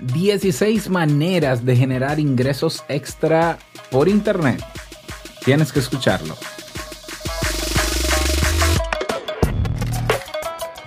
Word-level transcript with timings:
16 0.00 0.88
maneras 0.88 1.64
de 1.64 1.76
generar 1.76 2.18
ingresos 2.18 2.84
extra 2.88 3.58
por 3.90 4.08
internet. 4.08 4.64
Tienes 5.44 5.72
que 5.72 5.80
escucharlo. 5.80 6.36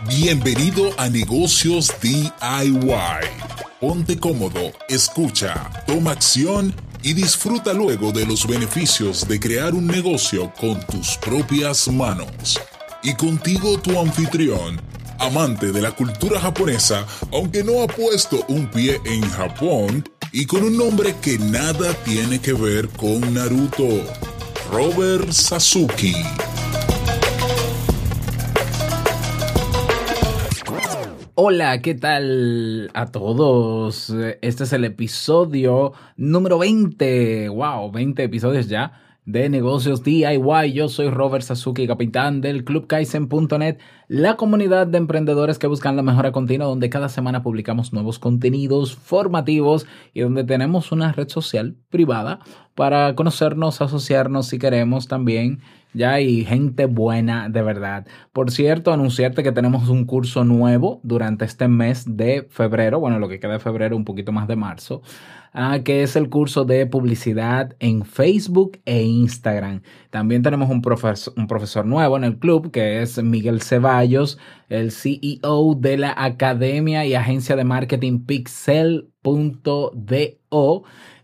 Bienvenido 0.08 0.92
a 0.98 1.10
Negocios 1.10 1.92
DIY. 2.02 2.32
Ponte 3.80 4.20
cómodo, 4.20 4.72
escucha, 4.88 5.70
toma 5.86 6.12
acción 6.12 6.74
y 7.02 7.14
disfruta 7.14 7.74
luego 7.74 8.12
de 8.12 8.26
los 8.26 8.48
beneficios 8.48 9.28
de 9.28 9.40
crear 9.40 9.74
un 9.74 9.88
negocio 9.88 10.54
con 10.60 10.80
tus 10.86 11.18
propias 11.18 11.88
manos. 11.90 12.60
Y 13.02 13.14
contigo 13.16 13.78
tu 13.80 14.00
anfitrión, 14.00 14.80
amante 15.20 15.72
de 15.72 15.82
la 15.82 15.92
cultura 15.92 16.40
japonesa, 16.40 17.06
aunque 17.32 17.64
no 17.64 17.82
ha 17.82 17.88
puesto 17.88 18.44
un 18.48 18.68
pie 18.68 19.00
en 19.06 19.22
Japón, 19.22 20.08
y 20.32 20.46
con 20.46 20.64
un 20.64 20.78
nombre 20.78 21.16
que 21.22 21.38
nada 21.38 21.94
tiene 22.04 22.40
que 22.40 22.54
ver 22.54 22.90
con 22.90 23.34
Naruto, 23.34 23.88
Robert 24.72 25.32
Sasuke. 25.32 26.16
Hola, 31.36 31.82
¿qué 31.82 31.96
tal 31.96 32.92
a 32.94 33.08
todos? 33.08 34.14
Este 34.42 34.64
es 34.64 34.74
el 34.74 34.86
episodio 34.86 35.94
número 36.16 36.60
20. 36.60 37.50
¡Wow! 37.50 37.92
20 37.92 38.24
episodios 38.24 38.68
ya 38.68 39.13
de 39.26 39.50
negocios 39.50 40.04
DIY. 40.04 40.74
Yo 40.74 40.90
soy 40.90 41.10
Robert 41.10 41.44
Sasuki, 41.44 41.88
capitán 41.88 42.42
del 42.42 42.64
Club 42.64 42.88
Kaizen.net, 42.88 43.78
la 44.08 44.36
comunidad 44.36 44.88
de 44.88 44.98
emprendedores 44.98 45.60
que 45.60 45.68
buscan 45.68 45.96
la 45.96 46.04
mejora 46.04 46.32
continua, 46.32 46.68
donde 46.68 46.90
cada 46.90 47.10
semana 47.10 47.42
publicamos 47.42 47.94
nuevos 47.94 48.20
contenidos 48.20 48.96
formativos 48.96 49.86
y 50.14 50.22
donde 50.22 50.44
tenemos 50.44 50.92
una 50.92 51.12
red 51.14 51.30
social 51.30 51.78
privada 51.90 52.40
para 52.76 53.16
conocernos, 53.16 53.82
asociarnos 53.82 54.48
si 54.48 54.60
queremos 54.60 55.08
también. 55.08 55.62
Ya 55.94 56.14
hay 56.14 56.44
gente 56.44 56.88
buena 56.88 57.50
de 57.50 57.62
verdad. 57.62 58.08
Por 58.34 58.50
cierto, 58.50 58.92
anunciarte 58.92 59.44
que 59.44 59.52
tenemos 59.52 59.90
un 59.90 60.06
curso 60.06 60.44
nuevo 60.44 61.00
durante 61.04 61.46
este 61.46 61.68
mes 61.68 62.18
de 62.18 62.48
febrero, 62.50 63.00
bueno, 63.00 63.20
lo 63.20 63.30
que 63.30 63.40
queda 63.40 63.54
de 63.54 63.60
febrero, 63.60 63.96
un 63.96 64.04
poquito 64.04 64.32
más 64.32 64.48
de 64.48 64.56
marzo 64.56 65.04
que 65.84 66.04
es 66.04 66.16
el 66.16 66.30
curso 66.30 66.66
de 66.66 66.86
publicidad 66.88 67.76
en 67.80 68.06
Facebook 68.06 68.80
e 68.86 69.04
Instagram. 69.04 69.82
También 70.10 70.42
tenemos 70.42 70.70
un 70.70 70.82
profesor, 70.82 71.34
un 71.38 71.48
profesor 71.48 71.86
nuevo 71.86 72.18
en 72.18 72.24
el 72.24 72.40
club 72.40 72.72
que 72.72 73.02
es 73.02 73.22
Miguel 73.22 73.62
Ceballos, 73.62 74.40
el 74.70 74.92
CEO 74.92 75.76
de 75.78 75.98
la 75.98 76.16
Academia 76.18 77.06
y 77.06 77.14
Agencia 77.14 77.56
de 77.56 77.64
Marketing 77.64 78.26
Pixel.do. 78.26 79.14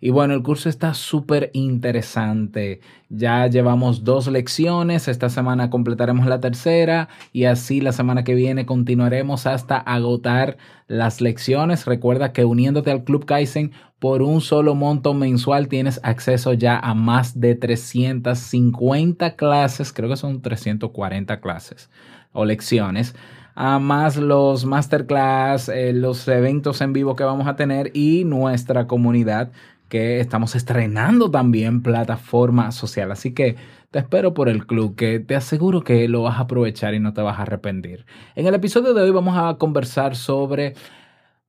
Y 0.02 0.12
bueno, 0.12 0.34
el 0.34 0.44
curso 0.44 0.70
está 0.70 0.94
súper 0.94 1.52
interesante. 1.54 2.80
Ya 3.10 3.48
llevamos 3.48 4.04
dos 4.04 4.28
lecciones, 4.28 5.08
esta 5.08 5.30
semana 5.30 5.70
completaremos 5.70 6.26
la 6.28 6.40
tercera 6.40 7.10
y 7.34 7.46
así 7.46 7.82
la 7.82 7.92
semana 7.92 8.24
que 8.24 8.34
viene 8.34 8.66
continuaremos 8.66 9.46
hasta 9.46 9.78
agotar 9.78 10.58
las 10.88 11.20
lecciones. 11.22 11.86
Recuerda 11.86 12.32
que 12.32 12.46
uniéndote 12.46 12.92
al 12.92 13.04
Club 13.04 13.26
Kaizen 13.26 13.72
por 14.00 14.22
un 14.22 14.40
solo 14.40 14.76
monto 14.76 15.14
mensual 15.14 15.68
tienes 15.68 16.00
acceso 16.04 16.54
ya 16.54 16.80
a 16.80 16.94
más 16.94 17.40
de 17.40 17.56
350 17.56 19.36
clases, 19.36 19.92
creo 19.92 20.10
que 20.10 20.16
son 20.16 20.42
340 20.42 21.42
clases 21.42 21.90
o 22.32 22.46
lecciones 22.46 23.16
a 23.62 23.78
más 23.78 24.16
los 24.16 24.64
masterclass, 24.64 25.68
eh, 25.68 25.92
los 25.92 26.26
eventos 26.30 26.80
en 26.80 26.94
vivo 26.94 27.18
que 27.18 27.26
vamos 27.26 27.46
a 27.46 27.58
tener 27.58 27.92
y 27.94 28.24
nuestra 28.24 28.88
comunidad 28.88 29.52
que 29.90 30.20
estamos 30.20 30.56
estrenando 30.56 31.30
también 31.30 31.82
plataforma 31.82 32.72
social. 32.72 33.12
Así 33.12 33.34
que 33.34 33.58
te 33.92 34.00
espero 34.00 34.34
por 34.34 34.50
el 34.50 34.66
club, 34.68 34.96
que 34.96 35.20
te 35.20 35.36
aseguro 35.36 35.84
que 35.84 36.08
lo 36.08 36.24
vas 36.24 36.38
a 36.38 36.42
aprovechar 36.42 36.94
y 36.94 37.00
no 37.00 37.14
te 37.14 37.22
vas 37.22 37.40
a 37.40 37.42
arrepentir. 37.42 38.06
En 38.36 38.48
el 38.48 38.56
episodio 38.56 38.94
de 38.94 39.02
hoy 39.02 39.12
vamos 39.12 39.38
a 39.38 39.58
conversar 39.58 40.16
sobre 40.16 40.76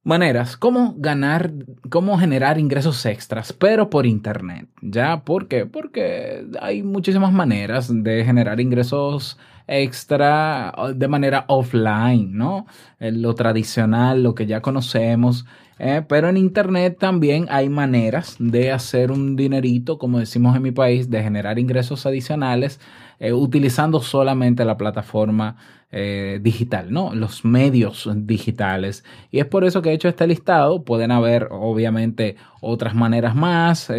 maneras, 0.02 0.56
cómo 0.56 0.94
ganar, 0.96 1.52
cómo 1.90 2.18
generar 2.18 2.58
ingresos 2.58 3.04
extras, 3.06 3.52
pero 3.52 3.90
por 3.90 4.06
internet. 4.06 4.68
¿Ya? 4.80 5.22
¿Por 5.24 5.46
qué? 5.46 5.66
Porque 5.66 6.46
hay 6.60 6.82
muchísimas 6.82 7.32
maneras 7.32 7.90
de 7.92 8.24
generar 8.24 8.60
ingresos 8.60 9.38
extra 9.66 10.74
de 10.94 11.08
manera 11.08 11.44
offline, 11.48 12.36
¿no? 12.36 12.66
Lo 12.98 13.34
tradicional, 13.34 14.22
lo 14.22 14.34
que 14.34 14.46
ya 14.46 14.60
conocemos. 14.62 15.46
Eh, 15.82 16.02
pero 16.06 16.28
en 16.28 16.36
Internet 16.36 16.98
también 16.98 17.46
hay 17.48 17.70
maneras 17.70 18.36
de 18.38 18.70
hacer 18.70 19.10
un 19.10 19.34
dinerito, 19.34 19.96
como 19.96 20.18
decimos 20.18 20.54
en 20.54 20.60
mi 20.60 20.72
país, 20.72 21.08
de 21.08 21.22
generar 21.22 21.58
ingresos 21.58 22.04
adicionales 22.04 22.78
eh, 23.18 23.32
utilizando 23.32 24.02
solamente 24.02 24.66
la 24.66 24.76
plataforma 24.76 25.56
eh, 25.90 26.38
digital, 26.42 26.92
¿no? 26.92 27.14
Los 27.14 27.46
medios 27.46 28.06
digitales. 28.14 29.04
Y 29.30 29.38
es 29.38 29.46
por 29.46 29.64
eso 29.64 29.80
que 29.80 29.88
he 29.88 29.94
hecho 29.94 30.08
este 30.08 30.26
listado. 30.26 30.84
Pueden 30.84 31.12
haber, 31.12 31.48
obviamente, 31.50 32.36
otras 32.60 32.94
maneras 32.94 33.34
más. 33.34 33.90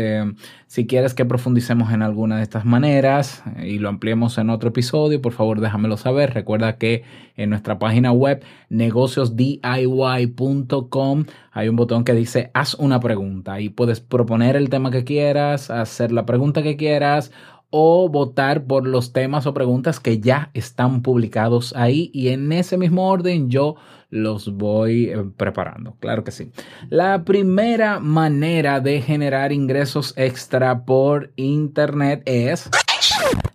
Si 0.68 0.88
quieres 0.88 1.14
que 1.14 1.26
profundicemos 1.26 1.92
en 1.92 2.02
alguna 2.02 2.38
de 2.38 2.44
estas 2.44 2.64
maneras 2.64 3.44
y 3.62 3.80
lo 3.80 3.90
ampliemos 3.90 4.38
en 4.38 4.50
otro 4.50 4.70
episodio, 4.70 5.22
por 5.22 5.34
favor 5.34 5.60
déjamelo 5.60 5.98
saber. 5.98 6.34
Recuerda 6.34 6.78
que 6.78 7.04
en 7.36 7.50
nuestra 7.50 7.78
página 7.78 8.14
web 8.14 8.42
negociosdiy.com 8.70 11.26
hay 11.52 11.70
un 11.70 11.76
botón 11.76 12.04
que 12.04 12.14
dice 12.14 12.50
haz 12.54 12.76
una 12.76 13.00
pregunta 13.00 13.60
y 13.60 13.70
puedes 13.70 14.00
proponer 14.00 14.56
el 14.56 14.70
tema 14.70 14.92
que 14.92 15.04
quieras, 15.04 15.70
hacer 15.70 16.12
la 16.12 16.26
pregunta 16.26 16.64
que 16.64 16.78
quieras 16.78 17.32
o 17.72 18.10
votar 18.10 18.66
por 18.66 18.86
los 18.86 19.14
temas 19.14 19.48
o 19.48 19.54
preguntas 19.54 20.00
que 20.00 20.20
ya 20.20 20.52
están 20.54 21.02
publicados 21.02 21.74
ahí 21.76 22.12
y 22.14 22.30
en 22.30 22.52
ese 22.52 22.78
mismo 22.78 23.10
orden 23.10 23.50
yo 23.50 23.76
los 24.10 24.54
voy 24.56 25.06
eh, 25.06 25.24
preparando. 25.38 25.96
Claro 26.00 26.24
que 26.24 26.32
sí. 26.32 26.52
La 26.90 27.24
primera 27.24 28.00
manera 28.00 28.82
de 28.82 29.02
generar 29.02 29.54
ingresos 29.54 30.14
extra 30.18 30.84
por 30.84 31.32
internet 31.38 32.22
es 32.26 32.70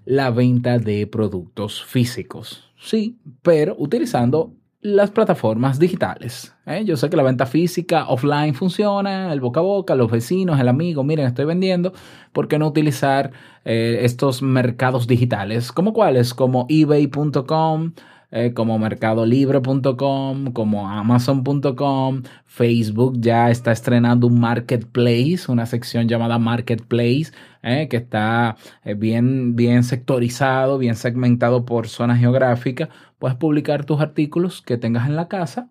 la 0.07 0.31
venta 0.31 0.79
de 0.79 1.07
productos 1.07 1.85
físicos. 1.85 2.65
Sí, 2.79 3.19
pero 3.43 3.77
utilizando 3.79 4.55
las 4.81 5.11
plataformas 5.11 5.79
digitales. 5.79 6.55
¿eh? 6.67 6.85
Yo 6.85 6.97
sé 6.97 7.11
que 7.11 7.17
la 7.17 7.23
venta 7.23 7.47
física 7.47 8.07
offline 8.09 8.55
funciona, 8.55 9.33
el 9.33 9.41
boca 9.41 9.61
a 9.61 9.63
boca, 9.63 9.95
los 9.95 10.11
vecinos, 10.11 10.61
el 10.61 10.69
amigo, 10.69 11.03
miren, 11.03 11.27
estoy 11.27 11.45
vendiendo. 11.45 11.93
¿Por 12.33 12.49
qué 12.49 12.59
no 12.59 12.69
utilizar 12.69 13.33
eh, 13.65 14.01
estos 14.03 14.43
mercados 14.43 15.07
digitales? 15.07 15.73
¿Como 15.73 15.93
cuáles? 15.93 16.35
Como 16.35 16.67
ebay.com, 16.69 17.93
eh, 18.31 18.53
como 18.55 18.79
mercadolibre.com, 18.79 20.53
como 20.53 20.89
amazon.com, 20.91 22.23
Facebook 22.45 23.15
ya 23.19 23.51
está 23.51 23.73
estrenando 23.73 24.27
un 24.27 24.41
marketplace, 24.41 25.45
una 25.49 25.65
sección 25.65 26.09
llamada 26.09 26.39
marketplace, 26.39 27.33
eh, 27.67 27.89
que 27.89 27.97
está 27.99 28.57
eh, 28.85 28.95
bien, 28.95 29.57
bien 29.57 29.85
sectorizado, 29.85 30.79
bien 30.79 30.95
segmentado 30.97 31.65
por 31.65 31.89
zona 31.89 32.17
geográfica. 32.17 32.89
Puedes 33.19 33.37
publicar 33.37 33.85
tus 33.85 34.01
artículos 34.01 34.63
que 34.63 34.79
tengas 34.79 35.07
en 35.09 35.17
la 35.17 35.29
casa 35.29 35.69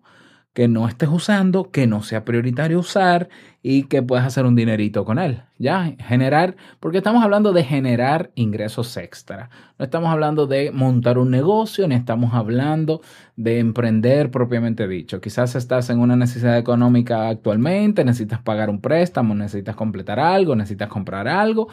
que 0.56 0.68
no 0.68 0.88
estés 0.88 1.10
usando, 1.10 1.70
que 1.70 1.86
no 1.86 2.02
sea 2.02 2.24
prioritario 2.24 2.78
usar 2.78 3.28
y 3.62 3.82
que 3.82 4.02
puedas 4.02 4.24
hacer 4.24 4.46
un 4.46 4.56
dinerito 4.56 5.04
con 5.04 5.18
él. 5.18 5.42
Ya, 5.58 5.92
generar, 5.98 6.56
porque 6.80 6.96
estamos 6.96 7.22
hablando 7.22 7.52
de 7.52 7.62
generar 7.62 8.30
ingresos 8.36 8.96
extra. 8.96 9.50
No 9.78 9.84
estamos 9.84 10.08
hablando 10.08 10.46
de 10.46 10.70
montar 10.70 11.18
un 11.18 11.30
negocio, 11.30 11.86
ni 11.86 11.94
estamos 11.94 12.32
hablando 12.32 13.02
de 13.36 13.58
emprender 13.58 14.30
propiamente 14.30 14.88
dicho. 14.88 15.20
Quizás 15.20 15.54
estás 15.56 15.90
en 15.90 15.98
una 15.98 16.16
necesidad 16.16 16.56
económica 16.56 17.28
actualmente, 17.28 18.02
necesitas 18.02 18.40
pagar 18.40 18.70
un 18.70 18.80
préstamo, 18.80 19.34
necesitas 19.34 19.76
completar 19.76 20.18
algo, 20.18 20.56
necesitas 20.56 20.88
comprar 20.88 21.28
algo 21.28 21.68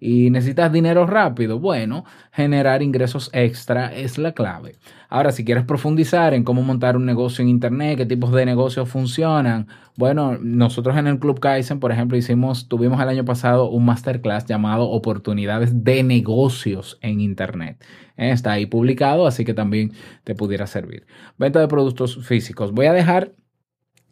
y 0.00 0.30
necesitas 0.30 0.72
dinero 0.72 1.06
rápido, 1.06 1.58
bueno, 1.58 2.04
generar 2.32 2.82
ingresos 2.82 3.30
extra 3.32 3.94
es 3.94 4.18
la 4.18 4.32
clave. 4.32 4.76
Ahora, 5.08 5.32
si 5.32 5.44
quieres 5.44 5.64
profundizar 5.64 6.34
en 6.34 6.44
cómo 6.44 6.62
montar 6.62 6.96
un 6.96 7.06
negocio 7.06 7.42
en 7.42 7.48
Internet, 7.48 7.98
qué 7.98 8.06
tipos 8.06 8.32
de 8.32 8.44
negocios 8.46 8.88
funcionan, 8.88 9.68
bueno, 9.96 10.38
nosotros 10.40 10.96
en 10.96 11.06
el 11.06 11.20
Club 11.20 11.38
Kaizen, 11.38 11.78
por 11.78 11.92
ejemplo, 11.92 12.16
hicimos, 12.16 12.68
tuvimos 12.68 13.00
el 13.00 13.08
año 13.08 13.24
pasado 13.24 13.70
un 13.70 13.84
masterclass 13.84 14.44
llamado 14.44 14.90
Oportunidades 14.90 15.84
de 15.84 16.02
Negocios 16.02 16.98
en 17.00 17.20
Internet. 17.20 17.84
Está 18.16 18.52
ahí 18.52 18.66
publicado, 18.66 19.26
así 19.26 19.44
que 19.44 19.54
también 19.54 19.92
te 20.24 20.34
pudiera 20.34 20.66
servir. 20.66 21.06
Venta 21.38 21.60
de 21.60 21.68
productos 21.68 22.26
físicos. 22.26 22.72
Voy 22.72 22.86
a 22.86 22.92
dejar 22.92 23.32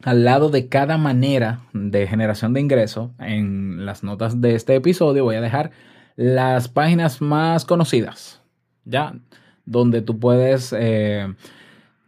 al 0.03 0.25
lado 0.25 0.49
de 0.49 0.67
cada 0.67 0.97
manera 0.97 1.61
de 1.73 2.07
generación 2.07 2.53
de 2.53 2.61
ingreso, 2.61 3.11
en 3.19 3.85
las 3.85 4.03
notas 4.03 4.41
de 4.41 4.55
este 4.55 4.75
episodio 4.75 5.23
voy 5.23 5.35
a 5.35 5.41
dejar 5.41 5.71
las 6.15 6.67
páginas 6.67 7.21
más 7.21 7.65
conocidas, 7.65 8.41
¿ya? 8.85 9.15
Donde 9.65 10.01
tú 10.01 10.19
puedes 10.19 10.75
eh, 10.77 11.33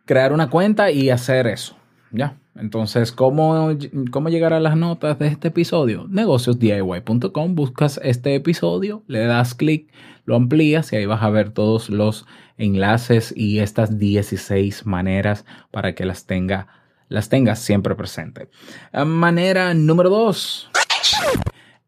crear 0.06 0.34
una 0.34 0.50
cuenta 0.50 0.92
y 0.92 1.10
hacer 1.10 1.48
eso, 1.48 1.76
Ya. 2.12 2.38
Entonces, 2.58 3.12
¿cómo, 3.12 3.76
¿cómo 4.12 4.30
llegar 4.30 4.54
a 4.54 4.62
las 4.62 4.78
notas 4.78 5.20
de 5.20 5.28
este 5.28 5.50
episodio? 5.50 6.08
negociosdiy.com, 6.10 7.54
buscas 7.54 8.00
este 8.02 8.34
episodio, 8.34 9.04
le 9.08 9.26
das 9.26 9.56
clic, 9.56 9.92
lo 10.24 10.38
amplías 10.38 10.94
y 10.94 10.96
ahí 10.96 11.06
vas 11.06 11.22
a 11.22 11.30
ver 11.30 11.50
todos 11.50 11.90
los 11.90 12.26
enlaces 12.58 13.34
y 13.36 13.60
estas 13.60 14.00
16 14.00 14.86
maneras 14.86 15.46
para 15.70 15.96
que 15.96 16.06
las, 16.06 16.28
tenga, 16.28 16.68
las 17.16 17.30
tengas 17.30 17.60
siempre 17.60 17.96
presente. 17.96 18.50
Ah, 18.92 19.06
manera 19.06 19.74
número 19.74 20.10
2, 20.10 20.70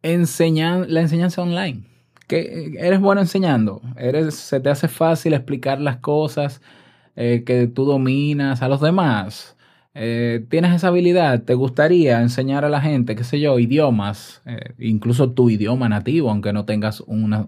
la 0.02 1.02
enseñanza 1.02 1.42
online. 1.42 1.84
Que 2.28 2.74
eres 2.80 3.00
bueno 3.00 3.22
enseñando, 3.22 3.82
eres, 3.96 4.36
se 4.36 4.60
te 4.60 4.70
hace 4.70 4.90
fácil 4.90 5.34
explicar 5.34 5.80
las 5.80 5.98
cosas 5.98 6.62
eh, 7.16 7.44
que 7.46 7.68
tú 7.68 7.86
dominas 7.86 8.62
a 8.62 8.68
los 8.68 8.82
demás 8.82 9.58
eh, 10.00 10.46
tienes 10.50 10.76
esa 10.76 10.90
habilidad, 10.90 11.42
te 11.42 11.56
gustaría 11.56 12.22
enseñar 12.22 12.64
a 12.64 12.70
la 12.70 12.82
gente, 12.82 13.16
qué 13.16 13.24
sé 13.24 13.40
yo, 13.40 13.58
idiomas, 13.58 14.44
eh, 14.46 14.76
incluso 14.78 15.32
tu 15.32 15.50
idioma 15.50 15.90
nativo, 15.90 16.30
aunque 16.30 16.54
no 16.54 16.66
tengas 16.66 17.02
una, 17.08 17.48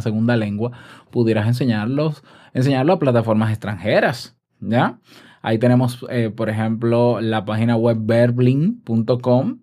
segunda 0.00 0.36
lengua, 0.36 0.72
pudieras 1.12 1.46
enseñarlos, 1.46 2.24
enseñarlo 2.52 2.94
a 2.94 2.98
plataformas 2.98 3.50
extranjeras, 3.50 4.36
¿ya? 4.58 4.98
Ahí 5.44 5.58
tenemos, 5.58 6.04
eh, 6.10 6.30
por 6.34 6.48
ejemplo, 6.48 7.20
la 7.20 7.44
página 7.44 7.76
web 7.76 7.98
verbling.com, 8.00 9.58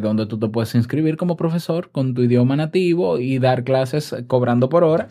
donde 0.00 0.24
tú 0.24 0.38
te 0.38 0.48
puedes 0.48 0.74
inscribir 0.74 1.18
como 1.18 1.36
profesor 1.36 1.90
con 1.90 2.14
tu 2.14 2.22
idioma 2.22 2.56
nativo 2.56 3.18
y 3.18 3.38
dar 3.38 3.64
clases 3.64 4.16
cobrando 4.28 4.70
por 4.70 4.82
hora, 4.82 5.08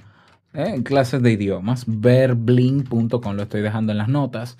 clases 0.84 1.22
de 1.22 1.32
idiomas, 1.34 1.84
verbling.com, 1.86 3.36
lo 3.36 3.44
estoy 3.44 3.62
dejando 3.62 3.92
en 3.92 4.00
las 4.00 4.08
notas. 4.08 4.58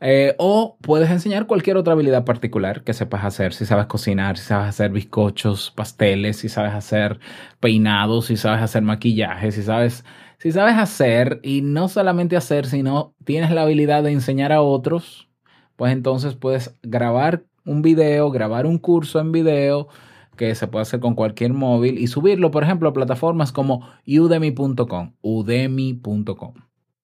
Eh, 0.00 0.34
o 0.38 0.76
puedes 0.82 1.10
enseñar 1.10 1.46
cualquier 1.46 1.78
otra 1.78 1.94
habilidad 1.94 2.24
particular 2.24 2.84
que 2.84 2.92
sepas 2.92 3.24
hacer. 3.24 3.54
Si 3.54 3.64
sabes 3.64 3.86
cocinar, 3.86 4.36
si 4.36 4.44
sabes 4.44 4.68
hacer 4.68 4.90
bizcochos, 4.90 5.70
pasteles, 5.70 6.38
si 6.38 6.48
sabes 6.50 6.74
hacer 6.74 7.18
peinados, 7.60 8.26
si 8.26 8.36
sabes 8.36 8.62
hacer 8.62 8.82
maquillaje, 8.82 9.52
si 9.52 9.62
sabes, 9.62 10.04
si 10.38 10.52
sabes 10.52 10.76
hacer 10.76 11.40
y 11.42 11.62
no 11.62 11.88
solamente 11.88 12.36
hacer, 12.36 12.66
sino 12.66 13.14
tienes 13.24 13.50
la 13.50 13.62
habilidad 13.62 14.02
de 14.02 14.12
enseñar 14.12 14.52
a 14.52 14.62
otros, 14.62 15.28
pues 15.76 15.92
entonces 15.92 16.34
puedes 16.34 16.74
grabar 16.82 17.44
un 17.64 17.82
video, 17.82 18.30
grabar 18.30 18.66
un 18.66 18.78
curso 18.78 19.18
en 19.20 19.32
video 19.32 19.88
que 20.36 20.54
se 20.54 20.68
puede 20.68 20.82
hacer 20.82 21.00
con 21.00 21.14
cualquier 21.14 21.52
móvil 21.52 21.98
y 21.98 22.06
subirlo, 22.06 22.50
por 22.50 22.62
ejemplo, 22.62 22.88
a 22.88 22.92
plataformas 22.92 23.52
como 23.52 23.88
udemy.com, 24.06 25.14
udemy.com. 25.22 26.54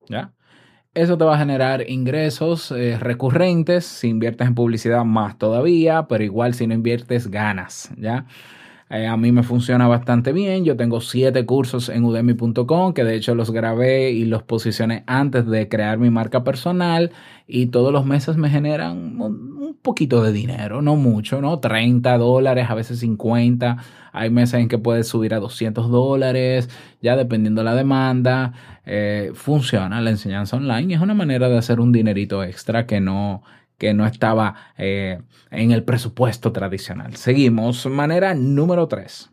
¿Ya? 0.08 0.32
Eso 0.94 1.16
te 1.16 1.24
va 1.24 1.36
a 1.36 1.38
generar 1.38 1.88
ingresos 1.88 2.70
eh, 2.70 2.98
recurrentes. 2.98 3.86
Si 3.86 4.08
inviertes 4.08 4.46
en 4.46 4.54
publicidad, 4.54 5.04
más 5.04 5.38
todavía, 5.38 6.06
pero 6.06 6.22
igual 6.22 6.52
si 6.52 6.66
no 6.66 6.74
inviertes, 6.74 7.28
ganas, 7.30 7.90
¿ya? 7.96 8.26
Eh, 8.92 9.06
a 9.06 9.16
mí 9.16 9.32
me 9.32 9.42
funciona 9.42 9.88
bastante 9.88 10.34
bien. 10.34 10.66
Yo 10.66 10.76
tengo 10.76 11.00
siete 11.00 11.46
cursos 11.46 11.88
en 11.88 12.04
udemy.com 12.04 12.92
que 12.92 13.04
de 13.04 13.14
hecho 13.14 13.34
los 13.34 13.50
grabé 13.50 14.10
y 14.10 14.26
los 14.26 14.42
posicioné 14.42 15.02
antes 15.06 15.46
de 15.46 15.66
crear 15.66 15.96
mi 15.96 16.10
marca 16.10 16.44
personal 16.44 17.10
y 17.46 17.66
todos 17.68 17.90
los 17.90 18.04
meses 18.04 18.36
me 18.36 18.50
generan 18.50 19.18
un 19.18 19.78
poquito 19.80 20.22
de 20.22 20.32
dinero, 20.32 20.82
no 20.82 20.96
mucho, 20.96 21.40
¿no? 21.40 21.58
30 21.58 22.18
dólares, 22.18 22.66
a 22.68 22.74
veces 22.74 22.98
50. 22.98 23.78
Hay 24.12 24.28
meses 24.28 24.60
en 24.60 24.68
que 24.68 24.76
puedes 24.76 25.08
subir 25.08 25.32
a 25.32 25.40
200 25.40 25.90
dólares, 25.90 26.68
ya 27.00 27.16
dependiendo 27.16 27.62
la 27.62 27.74
demanda. 27.74 28.52
Eh, 28.84 29.30
funciona 29.32 30.02
la 30.02 30.10
enseñanza 30.10 30.58
online 30.58 30.92
y 30.92 30.94
es 30.96 31.00
una 31.00 31.14
manera 31.14 31.48
de 31.48 31.56
hacer 31.56 31.80
un 31.80 31.92
dinerito 31.92 32.44
extra 32.44 32.86
que 32.86 33.00
no 33.00 33.42
que 33.78 33.94
no 33.94 34.06
estaba 34.06 34.54
eh, 34.78 35.20
en 35.50 35.72
el 35.72 35.84
presupuesto 35.84 36.52
tradicional. 36.52 37.16
Seguimos, 37.16 37.86
manera 37.86 38.34
número 38.34 38.86
3. 38.88 39.30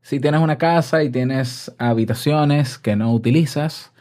Si 0.00 0.20
tienes 0.20 0.40
una 0.40 0.58
casa 0.58 1.02
y 1.02 1.10
tienes 1.10 1.74
habitaciones 1.78 2.78
que 2.78 2.96
no 2.96 3.12
utilizas, 3.12 3.92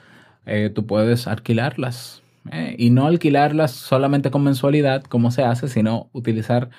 eh, 0.46 0.70
tú 0.74 0.86
puedes 0.86 1.28
alquilarlas. 1.28 2.22
Eh, 2.52 2.76
y 2.78 2.90
no 2.90 3.08
alquilarlas 3.08 3.72
solamente 3.72 4.30
con 4.30 4.44
mensualidad, 4.44 5.04
como 5.04 5.32
se 5.32 5.44
hace, 5.44 5.70
sino 5.70 6.10
utilizar 6.12 6.70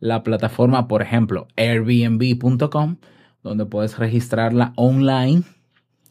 la 0.00 0.24
plataforma, 0.24 0.88
por 0.88 1.00
ejemplo, 1.00 1.46
airbnb.com, 1.56 2.96
donde 3.44 3.66
puedes 3.66 3.98
registrarla 3.98 4.72
online 4.76 5.44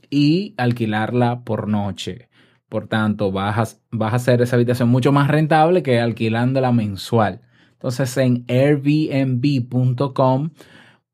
y 0.09 0.53
alquilarla 0.57 1.41
por 1.41 1.67
noche. 1.67 2.29
Por 2.71 2.87
tanto, 2.87 3.33
vas 3.33 3.77
a, 3.99 4.07
hacer 4.07 4.41
esa 4.41 4.55
habitación 4.55 4.87
mucho 4.87 5.11
más 5.11 5.27
rentable 5.27 5.83
que 5.83 5.99
alquilándola 5.99 6.71
mensual. 6.71 7.41
Entonces, 7.73 8.15
en 8.15 8.45
airbnb.com 8.47 10.51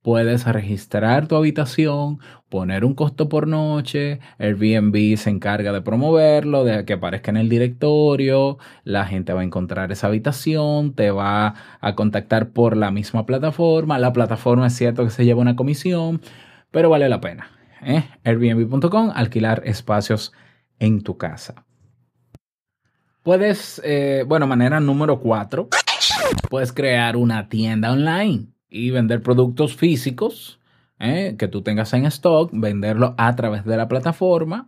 puedes 0.03 0.45
registrar 0.45 1.27
tu 1.27 1.35
habitación, 1.35 2.19
poner 2.47 2.85
un 2.85 2.93
costo 2.93 3.27
por 3.27 3.47
noche, 3.47 4.19
Airbnb 4.37 5.17
se 5.17 5.31
encarga 5.31 5.73
de 5.73 5.81
promoverlo, 5.81 6.63
de 6.63 6.85
que 6.85 6.93
aparezca 6.93 7.31
en 7.31 7.37
el 7.37 7.49
directorio, 7.49 8.59
la 8.83 9.05
gente 9.05 9.33
va 9.33 9.41
a 9.41 9.43
encontrar 9.43 9.91
esa 9.91 10.05
habitación, 10.05 10.93
te 10.93 11.09
va 11.09 11.55
a 11.81 11.95
contactar 11.95 12.49
por 12.49 12.77
la 12.77 12.91
misma 12.91 13.25
plataforma, 13.25 13.97
la 13.97 14.13
plataforma 14.13 14.67
es 14.67 14.73
cierto 14.73 15.03
que 15.03 15.09
se 15.09 15.25
lleva 15.25 15.41
una 15.41 15.55
comisión, 15.55 16.21
pero 16.69 16.91
vale 16.91 17.09
la 17.09 17.19
pena. 17.19 17.49
¿eh? 17.81 18.03
Airbnb.com, 18.23 19.11
alquilar 19.15 19.63
espacios 19.65 20.33
en 20.79 21.01
tu 21.01 21.17
casa. 21.17 21.65
Puedes, 23.23 23.81
eh, 23.83 24.23
bueno, 24.25 24.47
manera 24.47 24.79
número 24.79 25.19
cuatro, 25.19 25.67
puedes 26.49 26.71
crear 26.71 27.17
una 27.17 27.49
tienda 27.49 27.91
online 27.91 28.47
y 28.69 28.89
vender 28.91 29.21
productos 29.21 29.75
físicos 29.75 30.59
eh, 30.99 31.35
que 31.37 31.47
tú 31.47 31.61
tengas 31.61 31.93
en 31.93 32.05
stock, 32.05 32.49
venderlo 32.53 33.15
a 33.17 33.35
través 33.35 33.65
de 33.65 33.77
la 33.77 33.87
plataforma. 33.87 34.67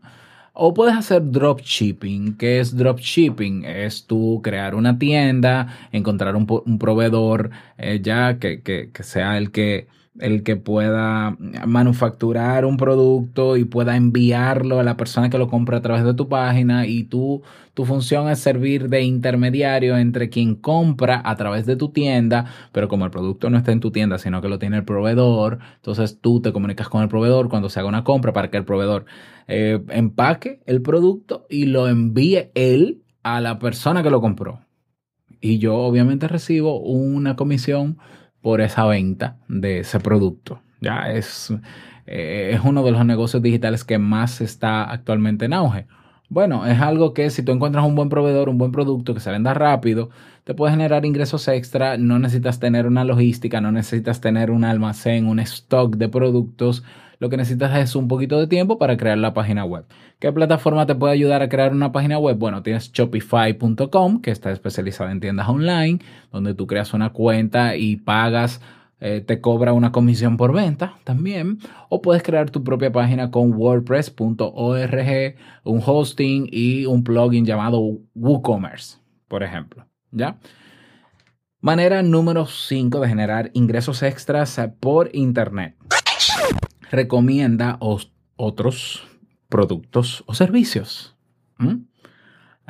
O 0.54 0.74
puedes 0.74 0.96
hacer 0.96 1.32
dropshipping. 1.32 2.36
¿Qué 2.36 2.60
es 2.60 2.76
dropshipping? 2.76 3.64
Es 3.64 4.06
tú 4.06 4.42
crear 4.44 4.76
una 4.76 5.00
tienda, 5.00 5.68
encontrar 5.92 6.36
un, 6.36 6.78
proveedor 6.78 7.52
eh, 7.78 8.02
ya 8.04 8.40
que, 8.40 8.62
que, 8.62 8.92
sea 9.04 9.38
el 9.38 9.52
que 9.52 9.88
el 10.20 10.44
que 10.44 10.56
pueda 10.56 11.38
manufacturar 11.66 12.66
un 12.66 12.78
producto 12.78 13.58
y 13.58 13.64
pueda 13.64 13.96
enviarlo 13.96 14.80
a 14.80 14.84
la 14.84 14.98
persona 14.98 15.30
que 15.30 15.38
lo 15.38 15.48
compra 15.48 15.78
a 15.78 15.82
través 15.82 16.04
de 16.04 16.14
tu 16.14 16.28
página 16.28 16.86
y 16.86 17.04
tú, 17.04 17.42
tu 17.74 17.86
función 17.86 18.30
es 18.30 18.40
servir 18.40 18.90
de 18.90 19.02
intermediario 19.04 19.98
entre 19.98 20.30
quien 20.30 20.56
compra 20.56 21.22
a 21.24 21.36
través 21.36 21.66
de 21.66 21.76
tu 21.76 21.90
tienda, 21.90 22.46
pero 22.72 22.88
como 22.88 23.06
el 23.06 23.12
producto 23.12 23.50
no 23.50 23.58
está 23.58 23.72
en 23.72 23.80
tu 23.80 23.92
tienda, 23.92 24.18
sino 24.18 24.42
que 24.42 24.50
lo 24.50 24.60
tiene 24.60 24.78
el 24.78 24.86
proveedor, 24.86 25.60
entonces 25.76 26.20
tú 26.20 26.42
te 26.42 26.52
comunicas 26.52 26.90
con 26.90 27.02
el 27.02 27.10
proveedor 27.10 27.50
cuando 27.50 27.70
se 27.70 27.80
haga 27.80 27.90
una 27.90 28.04
compra 28.04 28.34
para 28.34 28.50
que 28.50 28.58
el 28.58 28.66
proveedor 28.66 29.06
eh, 29.48 29.82
empaque 29.90 30.62
el 30.66 30.82
producto 30.82 31.46
y 31.50 31.66
lo 31.66 31.88
envíe 31.88 32.52
él 32.56 33.04
a 33.24 33.42
la 33.42 33.60
persona 33.60 34.04
que 34.04 34.10
lo 34.10 34.22
compró. 34.22 34.62
Y 35.42 35.60
yo 35.60 35.76
obviamente 35.78 36.28
recibo 36.28 36.82
una 36.82 37.36
comisión 37.36 37.98
por 38.42 38.62
esa 38.62 38.86
venta 38.86 39.38
de 39.48 39.80
ese 39.80 40.00
producto. 40.00 40.62
Ya 40.82 41.12
es, 41.12 41.54
eh, 42.06 42.52
es 42.54 42.62
uno 42.64 42.84
de 42.84 42.92
los 42.92 43.06
negocios 43.06 43.44
digitales 43.44 43.84
que 43.84 43.98
más 43.98 44.42
está 44.42 44.84
actualmente 44.84 45.46
en 45.46 45.54
auge. 45.54 45.88
Bueno, 46.30 46.68
es 46.68 46.80
algo 46.80 47.16
que 47.16 47.32
si 47.32 47.42
tú 47.42 47.52
encuentras 47.52 47.84
un 47.84 47.96
buen 47.96 48.08
proveedor, 48.10 48.50
un 48.50 48.60
buen 48.60 48.72
producto 48.72 49.16
que 49.16 49.20
se 49.20 49.32
venda 49.32 49.56
rápido, 49.56 50.12
te 50.44 50.54
puede 50.54 50.72
generar 50.72 51.04
ingresos 51.04 51.48
extra. 51.48 51.98
No 51.98 52.20
necesitas 52.20 52.60
tener 52.60 52.86
una 52.86 53.04
logística, 53.04 53.62
no 53.62 53.72
necesitas 53.72 54.22
tener 54.22 54.52
un 54.52 54.64
almacén, 54.64 55.26
un 55.28 55.40
stock 55.40 55.96
de 55.96 56.08
productos 56.08 56.84
lo 57.20 57.30
que 57.30 57.38
necesitas 57.38 57.78
es 57.78 57.96
un 57.96 58.08
poquito 58.08 58.40
de 58.40 58.48
tiempo 58.48 58.78
para 58.78 58.98
crear 58.98 59.18
la 59.18 59.34
página 59.34 59.66
web. 59.66 59.86
¿Qué 60.20 60.32
plataforma 60.32 60.86
te 60.86 60.96
puede 60.96 61.14
ayudar 61.14 61.42
a 61.42 61.50
crear 61.50 61.74
una 61.74 61.92
página 61.92 62.18
web? 62.18 62.38
Bueno, 62.38 62.64
tienes 62.64 62.92
shopify.com, 62.92 64.22
que 64.22 64.32
está 64.32 64.52
especializada 64.52 65.12
en 65.12 65.20
tiendas 65.20 65.48
online, 65.48 66.00
donde 66.32 66.54
tú 66.54 66.66
creas 66.66 66.94
una 66.94 67.12
cuenta 67.12 67.76
y 67.76 67.98
pagas 67.98 68.62
eh, 69.02 69.22
te 69.22 69.40
cobra 69.40 69.72
una 69.72 69.92
comisión 69.92 70.36
por 70.36 70.54
venta 70.54 70.96
también. 71.04 71.60
O 71.90 72.02
puedes 72.02 72.24
crear 72.24 72.50
tu 72.50 72.64
propia 72.64 72.92
página 72.92 73.32
con 73.32 73.54
wordpress.org, 73.54 75.36
un 75.64 75.82
hosting 75.86 76.50
y 76.52 76.86
un 76.86 77.04
plugin 77.04 77.46
llamado 77.46 77.82
WooCommerce, 78.16 78.98
por 79.28 79.44
ejemplo. 79.44 79.86
¿Ya? 80.12 80.38
Manera 81.62 82.02
número 82.02 82.46
5 82.46 83.00
de 83.00 83.08
generar 83.08 83.52
ingresos 83.54 84.04
extras 84.04 84.60
por 84.80 85.10
Internet 85.14 85.76
recomienda 86.90 87.78
otros 87.80 89.08
productos 89.50 90.24
o 90.28 90.34
servicios. 90.34 91.16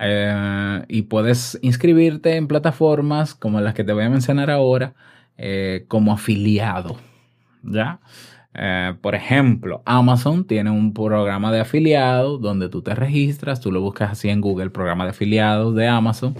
Eh, 0.01 0.85
y 0.87 1.03
puedes 1.03 1.59
inscribirte 1.61 2.35
en 2.35 2.47
plataformas 2.47 3.35
como 3.35 3.59
las 3.59 3.73
que 3.73 3.83
te 3.83 3.93
voy 3.93 4.05
a 4.05 4.09
mencionar 4.09 4.49
ahora 4.49 4.95
eh, 5.37 5.85
como 5.87 6.13
afiliado. 6.13 6.97
¿Ya? 7.63 7.99
Eh, 8.53 8.95
por 9.01 9.13
ejemplo, 9.13 9.83
Amazon 9.85 10.45
tiene 10.45 10.71
un 10.71 10.93
programa 10.93 11.51
de 11.51 11.59
afiliado 11.59 12.37
donde 12.37 12.69
tú 12.69 12.81
te 12.81 12.95
registras, 12.95 13.59
tú 13.59 13.71
lo 13.71 13.81
buscas 13.81 14.11
así 14.11 14.29
en 14.29 14.41
Google, 14.41 14.69
programa 14.69 15.03
de 15.03 15.11
afiliados 15.11 15.75
de 15.75 15.87
Amazon. 15.87 16.35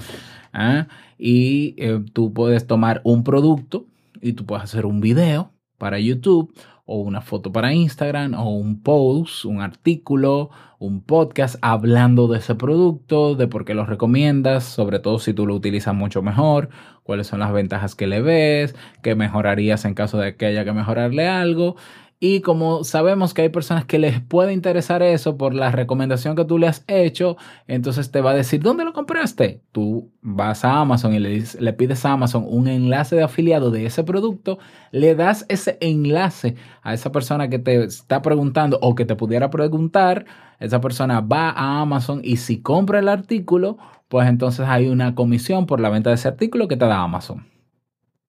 y 1.18 1.76
tú 2.14 2.34
puedes 2.34 2.66
tomar 2.66 3.02
un 3.04 3.24
producto 3.24 3.86
y 4.22 4.34
tú 4.34 4.46
puedes 4.46 4.64
hacer 4.64 4.86
un 4.86 5.02
video 5.02 5.52
para 5.78 6.00
YouTube 6.00 6.54
o 6.92 6.98
una 7.02 7.22
foto 7.22 7.52
para 7.52 7.72
Instagram 7.72 8.34
o 8.34 8.50
un 8.50 8.82
post, 8.82 9.46
un 9.46 9.62
artículo, 9.62 10.50
un 10.80 11.02
podcast 11.02 11.58
hablando 11.62 12.28
de 12.28 12.40
ese 12.40 12.56
producto, 12.56 13.36
de 13.36 13.48
por 13.48 13.64
qué 13.64 13.76
lo 13.76 13.86
recomiendas, 13.86 14.64
sobre 14.64 14.98
todo 14.98 15.20
si 15.20 15.32
tú 15.36 15.46
lo 15.46 15.54
utilizas 15.54 15.94
mucho 15.94 16.24
mejor, 16.24 16.70
cuáles 17.04 17.28
son 17.28 17.42
las 17.42 17.54
ventajas 17.54 17.94
que 17.94 18.08
le 18.08 18.22
ves, 18.22 18.76
qué 19.04 19.14
mejorarías 19.14 19.86
en 19.86 19.94
caso 19.94 20.18
de 20.18 20.36
que 20.36 20.48
haya 20.48 20.66
que 20.66 20.74
mejorarle 20.74 21.28
algo 21.28 21.76
y 22.22 22.42
como 22.42 22.84
sabemos 22.84 23.34
que 23.34 23.44
hay 23.44 23.50
personas 23.50 23.86
que 23.86 23.98
les 23.98 24.20
puede 24.20 24.52
interesar 24.52 25.02
eso 25.02 25.38
por 25.38 25.54
la 25.54 25.72
recomendación 25.72 26.36
que 26.36 26.44
tú 26.44 26.58
le 26.58 26.68
has 26.68 26.84
hecho, 26.88 27.38
entonces 27.66 28.12
te 28.12 28.20
va 28.20 28.32
a 28.32 28.36
decir, 28.36 28.62
¿dónde 28.62 28.84
lo 28.84 28.92
compraste? 28.92 29.62
Tú 29.72 30.12
vas 30.22 30.66
a 30.66 30.82
Amazon 30.82 31.14
y 31.14 31.20
le, 31.20 31.42
le 31.60 31.74
pides 31.74 32.04
a 32.06 32.12
Amazon 32.12 32.46
un 32.46 32.68
enlace 32.68 33.16
de 33.16 33.24
afiliado 33.24 33.72
de 33.72 33.86
ese 33.86 34.04
producto, 34.04 34.60
le 34.92 35.16
das 35.16 35.46
ese 35.48 35.78
enlace 35.80 36.56
a 36.82 36.94
esa 36.94 37.12
persona 37.14 37.48
que 37.48 37.60
te 37.60 37.84
está 37.86 38.22
preguntando 38.22 38.80
o 38.82 38.96
que 38.96 39.06
te 39.06 39.16
pudiera 39.16 39.50
preguntar, 39.50 40.26
esa 40.60 40.82
persona 40.82 41.22
va 41.22 41.52
a 41.52 41.80
Amazon 41.80 42.20
y 42.22 42.36
si 42.36 42.62
compra 42.62 43.00
el 43.00 43.08
artículo, 43.08 43.78
pues 44.10 44.28
entonces 44.28 44.68
hay 44.68 44.90
una 44.90 45.16
comisión 45.16 45.66
por 45.66 45.80
la 45.80 45.90
venta 45.90 46.10
de 46.10 46.16
ese 46.16 46.28
artículo 46.28 46.68
que 46.68 46.76
te 46.76 46.86
da 46.86 47.02
Amazon. 47.02 47.48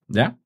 ¿Ya? 0.06 0.36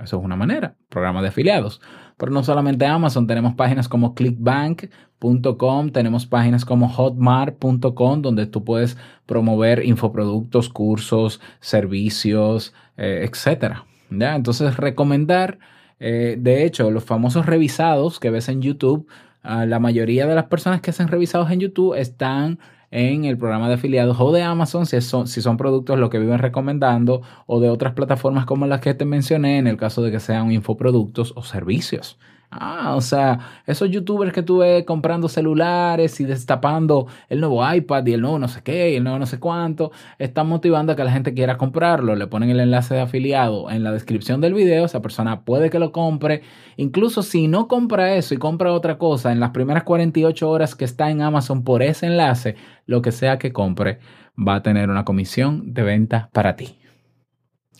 Eso 0.00 0.18
es 0.18 0.24
una 0.24 0.36
manera, 0.36 0.76
programa 0.88 1.20
de 1.20 1.28
afiliados. 1.28 1.80
Pero 2.22 2.30
no 2.30 2.44
solamente 2.44 2.86
Amazon, 2.86 3.26
tenemos 3.26 3.56
páginas 3.56 3.88
como 3.88 4.14
clickbank.com, 4.14 5.90
tenemos 5.90 6.24
páginas 6.24 6.64
como 6.64 6.88
hotmart.com 6.88 8.22
donde 8.22 8.46
tú 8.46 8.62
puedes 8.62 8.96
promover 9.26 9.84
infoproductos, 9.84 10.68
cursos, 10.68 11.40
servicios, 11.58 12.74
eh, 12.96 13.28
etcétera. 13.28 13.86
¿Ya? 14.08 14.36
Entonces, 14.36 14.76
recomendar, 14.76 15.58
eh, 15.98 16.36
de 16.38 16.64
hecho, 16.64 16.92
los 16.92 17.02
famosos 17.02 17.44
revisados 17.44 18.20
que 18.20 18.30
ves 18.30 18.48
en 18.48 18.62
YouTube, 18.62 19.08
ah, 19.42 19.66
la 19.66 19.80
mayoría 19.80 20.28
de 20.28 20.36
las 20.36 20.44
personas 20.44 20.80
que 20.80 20.90
hacen 20.90 21.08
revisados 21.08 21.50
en 21.50 21.58
YouTube 21.58 21.96
están 21.96 22.60
en 22.92 23.24
el 23.24 23.38
programa 23.38 23.68
de 23.68 23.74
afiliados 23.74 24.18
o 24.20 24.32
de 24.32 24.42
Amazon 24.42 24.86
si 24.86 25.00
son, 25.00 25.26
si 25.26 25.40
son 25.40 25.56
productos 25.56 25.98
lo 25.98 26.10
que 26.10 26.18
viven 26.18 26.38
recomendando 26.38 27.22
o 27.46 27.58
de 27.58 27.70
otras 27.70 27.94
plataformas 27.94 28.46
como 28.46 28.66
las 28.66 28.80
que 28.80 28.94
te 28.94 29.06
mencioné 29.06 29.58
en 29.58 29.66
el 29.66 29.76
caso 29.78 30.02
de 30.02 30.12
que 30.12 30.20
sean 30.20 30.52
infoproductos 30.52 31.32
o 31.34 31.42
servicios. 31.42 32.18
Ah, 32.54 32.94
o 32.96 33.00
sea, 33.00 33.38
esos 33.66 33.88
youtubers 33.90 34.30
que 34.30 34.42
tú 34.42 34.58
ves 34.58 34.84
comprando 34.84 35.26
celulares 35.30 36.20
y 36.20 36.24
destapando 36.24 37.06
el 37.30 37.40
nuevo 37.40 37.66
iPad 37.72 38.04
y 38.06 38.12
el 38.12 38.20
nuevo 38.20 38.38
no 38.38 38.46
sé 38.46 38.62
qué 38.62 38.90
y 38.90 38.96
el 38.96 39.04
nuevo 39.04 39.18
no 39.18 39.24
sé 39.24 39.40
cuánto, 39.40 39.90
están 40.18 40.48
motivando 40.48 40.92
a 40.92 40.96
que 40.96 41.02
la 41.02 41.12
gente 41.12 41.32
quiera 41.32 41.56
comprarlo. 41.56 42.14
Le 42.14 42.26
ponen 42.26 42.50
el 42.50 42.60
enlace 42.60 42.94
de 42.94 43.00
afiliado 43.00 43.70
en 43.70 43.82
la 43.82 43.90
descripción 43.90 44.42
del 44.42 44.52
video, 44.52 44.84
esa 44.84 45.00
persona 45.00 45.46
puede 45.46 45.70
que 45.70 45.78
lo 45.78 45.92
compre. 45.92 46.42
Incluso 46.76 47.22
si 47.22 47.48
no 47.48 47.68
compra 47.68 48.16
eso 48.16 48.34
y 48.34 48.36
compra 48.36 48.74
otra 48.74 48.98
cosa, 48.98 49.32
en 49.32 49.40
las 49.40 49.50
primeras 49.52 49.84
48 49.84 50.50
horas 50.50 50.74
que 50.74 50.84
está 50.84 51.10
en 51.10 51.22
Amazon 51.22 51.64
por 51.64 51.82
ese 51.82 52.04
enlace, 52.04 52.56
lo 52.84 53.00
que 53.00 53.12
sea 53.12 53.38
que 53.38 53.54
compre, 53.54 53.98
va 54.36 54.56
a 54.56 54.62
tener 54.62 54.90
una 54.90 55.06
comisión 55.06 55.72
de 55.72 55.84
venta 55.84 56.28
para 56.34 56.54
ti. 56.54 56.81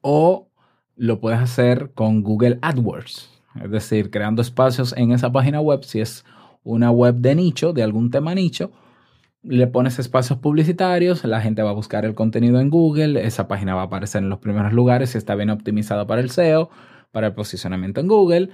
O 0.00 0.50
lo 0.96 1.20
puedes 1.20 1.40
hacer 1.40 1.92
con 1.94 2.22
Google 2.22 2.58
AdWords, 2.62 3.30
es 3.62 3.70
decir, 3.70 4.10
creando 4.10 4.42
espacios 4.42 4.94
en 4.96 5.12
esa 5.12 5.32
página 5.32 5.60
web 5.60 5.82
si 5.84 6.00
es 6.00 6.24
una 6.62 6.90
web 6.90 7.16
de 7.16 7.34
nicho, 7.34 7.72
de 7.72 7.82
algún 7.82 8.10
tema 8.10 8.34
nicho, 8.34 8.72
le 9.44 9.66
pones 9.66 9.98
espacios 9.98 10.38
publicitarios, 10.38 11.24
la 11.24 11.40
gente 11.40 11.62
va 11.62 11.70
a 11.70 11.74
buscar 11.74 12.04
el 12.04 12.14
contenido 12.14 12.60
en 12.60 12.70
Google, 12.70 13.24
esa 13.26 13.46
página 13.46 13.74
va 13.74 13.82
a 13.82 13.84
aparecer 13.84 14.22
en 14.22 14.30
los 14.30 14.38
primeros 14.38 14.72
lugares 14.72 15.14
está 15.14 15.34
bien 15.34 15.50
optimizada 15.50 16.06
para 16.06 16.22
el 16.22 16.30
SEO, 16.30 16.70
para 17.12 17.28
el 17.28 17.34
posicionamiento 17.34 18.00
en 18.00 18.08
Google. 18.08 18.50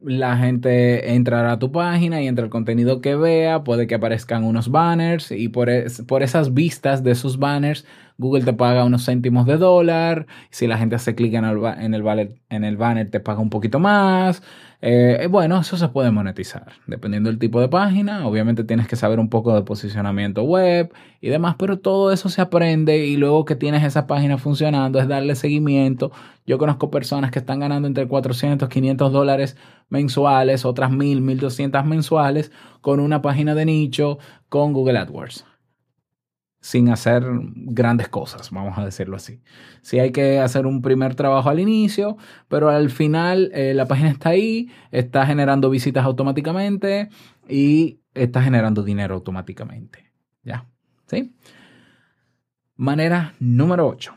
La 0.00 0.36
gente 0.36 1.14
entrará 1.14 1.52
a 1.52 1.58
tu 1.60 1.70
página 1.70 2.20
y 2.20 2.26
entre 2.26 2.44
el 2.44 2.50
contenido 2.50 3.00
que 3.00 3.14
vea, 3.14 3.62
puede 3.62 3.86
que 3.86 3.94
aparezcan 3.94 4.42
unos 4.42 4.70
banners 4.70 5.30
y 5.30 5.48
por, 5.48 5.68
por 6.08 6.24
esas 6.24 6.54
vistas 6.54 7.04
de 7.04 7.12
esos 7.12 7.38
banners, 7.38 7.84
Google 8.18 8.44
te 8.44 8.52
paga 8.52 8.84
unos 8.84 9.04
céntimos 9.04 9.46
de 9.46 9.56
dólar. 9.56 10.26
Si 10.50 10.66
la 10.66 10.78
gente 10.78 10.96
hace 10.96 11.14
clic 11.14 11.34
en 11.34 11.44
el, 11.44 11.64
en 11.64 11.94
el, 11.94 12.36
en 12.50 12.64
el 12.64 12.76
banner, 12.76 13.10
te 13.10 13.20
paga 13.20 13.40
un 13.40 13.50
poquito 13.50 13.78
más. 13.78 14.42
Eh, 14.84 15.28
bueno, 15.30 15.60
eso 15.60 15.76
se 15.76 15.88
puede 15.88 16.10
monetizar, 16.10 16.72
dependiendo 16.88 17.30
del 17.30 17.38
tipo 17.38 17.60
de 17.60 17.68
página. 17.68 18.26
Obviamente 18.26 18.64
tienes 18.64 18.88
que 18.88 18.96
saber 18.96 19.20
un 19.20 19.28
poco 19.28 19.54
de 19.54 19.62
posicionamiento 19.62 20.42
web 20.42 20.92
y 21.20 21.28
demás, 21.28 21.54
pero 21.56 21.78
todo 21.78 22.12
eso 22.12 22.28
se 22.28 22.40
aprende 22.40 23.06
y 23.06 23.16
luego 23.16 23.44
que 23.44 23.54
tienes 23.54 23.84
esa 23.84 24.08
página 24.08 24.38
funcionando 24.38 24.98
es 24.98 25.06
darle 25.06 25.36
seguimiento. 25.36 26.10
Yo 26.46 26.58
conozco 26.58 26.90
personas 26.90 27.30
que 27.30 27.38
están 27.38 27.60
ganando 27.60 27.86
entre 27.86 28.08
400, 28.08 28.68
500 28.68 29.12
dólares 29.12 29.56
mensuales, 29.88 30.64
otras 30.64 30.90
1000, 30.90 31.20
1200 31.20 31.84
mensuales 31.84 32.50
con 32.80 32.98
una 32.98 33.22
página 33.22 33.54
de 33.54 33.66
nicho 33.66 34.18
con 34.48 34.72
Google 34.72 34.98
AdWords 34.98 35.51
sin 36.62 36.88
hacer 36.90 37.24
grandes 37.54 38.08
cosas, 38.08 38.50
vamos 38.52 38.78
a 38.78 38.84
decirlo 38.84 39.16
así. 39.16 39.42
Sí 39.82 39.98
hay 39.98 40.12
que 40.12 40.38
hacer 40.38 40.64
un 40.64 40.80
primer 40.80 41.16
trabajo 41.16 41.50
al 41.50 41.58
inicio, 41.58 42.16
pero 42.48 42.70
al 42.70 42.88
final 42.88 43.50
eh, 43.52 43.74
la 43.74 43.86
página 43.86 44.10
está 44.10 44.30
ahí, 44.30 44.70
está 44.92 45.26
generando 45.26 45.68
visitas 45.70 46.04
automáticamente 46.04 47.08
y 47.48 47.98
está 48.14 48.42
generando 48.42 48.84
dinero 48.84 49.16
automáticamente. 49.16 50.12
¿Ya? 50.44 50.66
¿Sí? 51.06 51.34
Manera 52.76 53.34
número 53.40 53.88
8. 53.88 54.14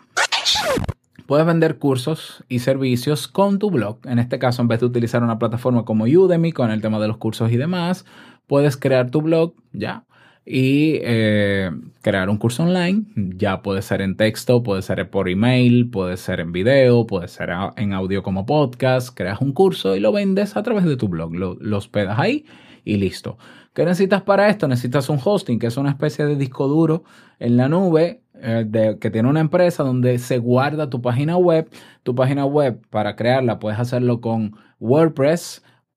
Puedes 1.25 1.47
vender 1.47 1.79
cursos 1.79 2.43
y 2.47 2.59
servicios 2.59 3.27
con 3.27 3.57
tu 3.57 3.71
blog. 3.71 3.97
En 4.05 4.19
este 4.19 4.37
caso, 4.37 4.61
en 4.61 4.67
vez 4.67 4.81
de 4.81 4.85
utilizar 4.85 5.23
una 5.23 5.39
plataforma 5.39 5.83
como 5.83 6.03
Udemy 6.03 6.51
con 6.51 6.69
el 6.69 6.81
tema 6.81 6.99
de 6.99 7.07
los 7.07 7.17
cursos 7.17 7.51
y 7.51 7.57
demás, 7.57 8.05
puedes 8.45 8.77
crear 8.77 9.09
tu 9.09 9.23
blog, 9.23 9.55
¿ya? 9.73 10.05
Y 10.45 10.99
eh, 11.01 11.71
crear 12.01 12.29
un 12.29 12.37
curso 12.37 12.63
online. 12.63 13.05
Ya 13.15 13.61
puede 13.61 13.81
ser 13.81 14.01
en 14.01 14.15
texto, 14.15 14.61
puede 14.61 14.83
ser 14.83 15.09
por 15.09 15.27
email, 15.27 15.89
puede 15.89 16.17
ser 16.17 16.39
en 16.39 16.51
video, 16.51 17.07
puede 17.07 17.27
ser 17.27 17.49
en 17.77 17.93
audio 17.93 18.21
como 18.21 18.45
podcast. 18.45 19.09
Creas 19.15 19.41
un 19.41 19.53
curso 19.53 19.95
y 19.95 19.99
lo 19.99 20.11
vendes 20.11 20.55
a 20.55 20.63
través 20.63 20.85
de 20.85 20.97
tu 20.97 21.07
blog. 21.07 21.33
Lo, 21.33 21.77
hospedas 21.77 22.19
ahí 22.19 22.45
y 22.83 22.97
listo. 22.97 23.37
¿Qué 23.73 23.83
necesitas 23.83 24.21
para 24.21 24.47
esto? 24.49 24.67
Necesitas 24.67 25.09
un 25.09 25.19
hosting, 25.21 25.57
que 25.59 25.67
es 25.67 25.77
una 25.77 25.89
especie 25.89 26.25
de 26.25 26.35
disco 26.35 26.67
duro 26.67 27.03
en 27.39 27.57
la 27.57 27.67
nube 27.67 28.21
eh, 28.35 28.97
que 29.01 29.09
tiene 29.09 29.27
una 29.27 29.39
empresa 29.39 29.83
donde 29.83 30.19
se 30.19 30.37
guarda 30.37 30.89
tu 30.89 31.01
página 31.01 31.37
web. 31.37 31.67
Tu 32.03 32.13
página 32.13 32.45
web, 32.45 32.79
para 32.91 33.15
crearla, 33.15 33.57
puedes 33.57 33.79
hacerlo 33.79 34.21
con 34.21 34.55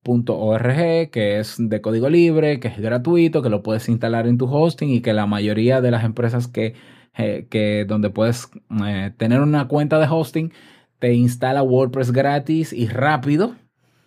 WordPress.org, 0.08 1.10
que 1.10 1.38
es 1.38 1.56
de 1.58 1.80
código 1.80 2.08
libre, 2.08 2.60
que 2.60 2.68
es 2.68 2.78
gratuito, 2.78 3.42
que 3.42 3.50
lo 3.50 3.62
puedes 3.62 3.88
instalar 3.88 4.26
en 4.26 4.38
tu 4.38 4.46
hosting 4.46 4.88
y 4.90 5.00
que 5.00 5.12
la 5.12 5.26
mayoría 5.26 5.80
de 5.80 5.90
las 5.90 6.04
empresas 6.04 6.48
que, 6.48 6.74
eh, 7.16 7.46
que 7.50 7.84
donde 7.86 8.10
puedes 8.10 8.50
eh, 8.84 9.12
tener 9.16 9.40
una 9.40 9.68
cuenta 9.68 9.98
de 9.98 10.06
hosting 10.10 10.52
te 10.98 11.12
instala 11.14 11.62
WordPress 11.62 12.12
gratis 12.12 12.72
y 12.72 12.88
rápido, 12.88 13.54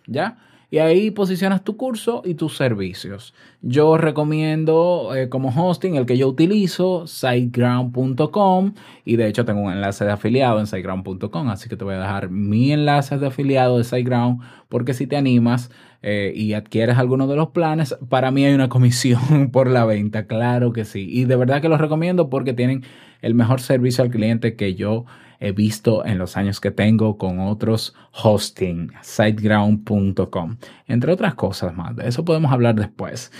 ¿ya? 0.06 0.38
Y 0.72 0.78
ahí 0.78 1.10
posicionas 1.10 1.64
tu 1.64 1.76
curso 1.76 2.22
y 2.24 2.32
tus 2.32 2.56
servicios. 2.56 3.34
Yo 3.60 3.98
recomiendo 3.98 5.14
eh, 5.14 5.28
como 5.28 5.50
hosting 5.50 5.96
el 5.96 6.06
que 6.06 6.16
yo 6.16 6.26
utilizo, 6.26 7.06
siteground.com 7.06 8.72
y 9.04 9.16
de 9.16 9.28
hecho 9.28 9.44
tengo 9.44 9.60
un 9.60 9.72
enlace 9.72 10.06
de 10.06 10.12
afiliado 10.12 10.60
en 10.60 10.66
siteground.com, 10.66 11.50
así 11.50 11.68
que 11.68 11.76
te 11.76 11.84
voy 11.84 11.96
a 11.96 11.98
dejar 11.98 12.30
mi 12.30 12.72
enlace 12.72 13.18
de 13.18 13.26
afiliado 13.26 13.76
de 13.76 13.84
Siteground 13.84 14.40
porque 14.70 14.94
si 14.94 15.06
te 15.06 15.18
animas 15.18 15.70
eh, 16.00 16.32
y 16.34 16.54
adquieres 16.54 16.96
alguno 16.96 17.26
de 17.26 17.36
los 17.36 17.50
planes, 17.50 17.94
para 18.08 18.30
mí 18.30 18.46
hay 18.46 18.54
una 18.54 18.70
comisión 18.70 19.50
por 19.52 19.68
la 19.68 19.84
venta, 19.84 20.26
claro 20.26 20.72
que 20.72 20.86
sí. 20.86 21.06
Y 21.06 21.26
de 21.26 21.36
verdad 21.36 21.60
que 21.60 21.68
los 21.68 21.82
recomiendo 21.82 22.30
porque 22.30 22.54
tienen 22.54 22.82
el 23.20 23.34
mejor 23.34 23.60
servicio 23.60 24.02
al 24.02 24.10
cliente 24.10 24.56
que 24.56 24.74
yo 24.74 25.04
he 25.42 25.50
visto 25.50 26.06
en 26.06 26.18
los 26.18 26.36
años 26.36 26.60
que 26.60 26.70
tengo 26.70 27.18
con 27.18 27.40
otros 27.40 27.94
hosting, 28.22 28.92
siteground.com, 29.02 30.56
entre 30.86 31.12
otras 31.12 31.34
cosas 31.34 31.74
más. 31.74 31.96
De 31.96 32.06
eso 32.06 32.24
podemos 32.24 32.52
hablar 32.52 32.76
después. 32.76 33.32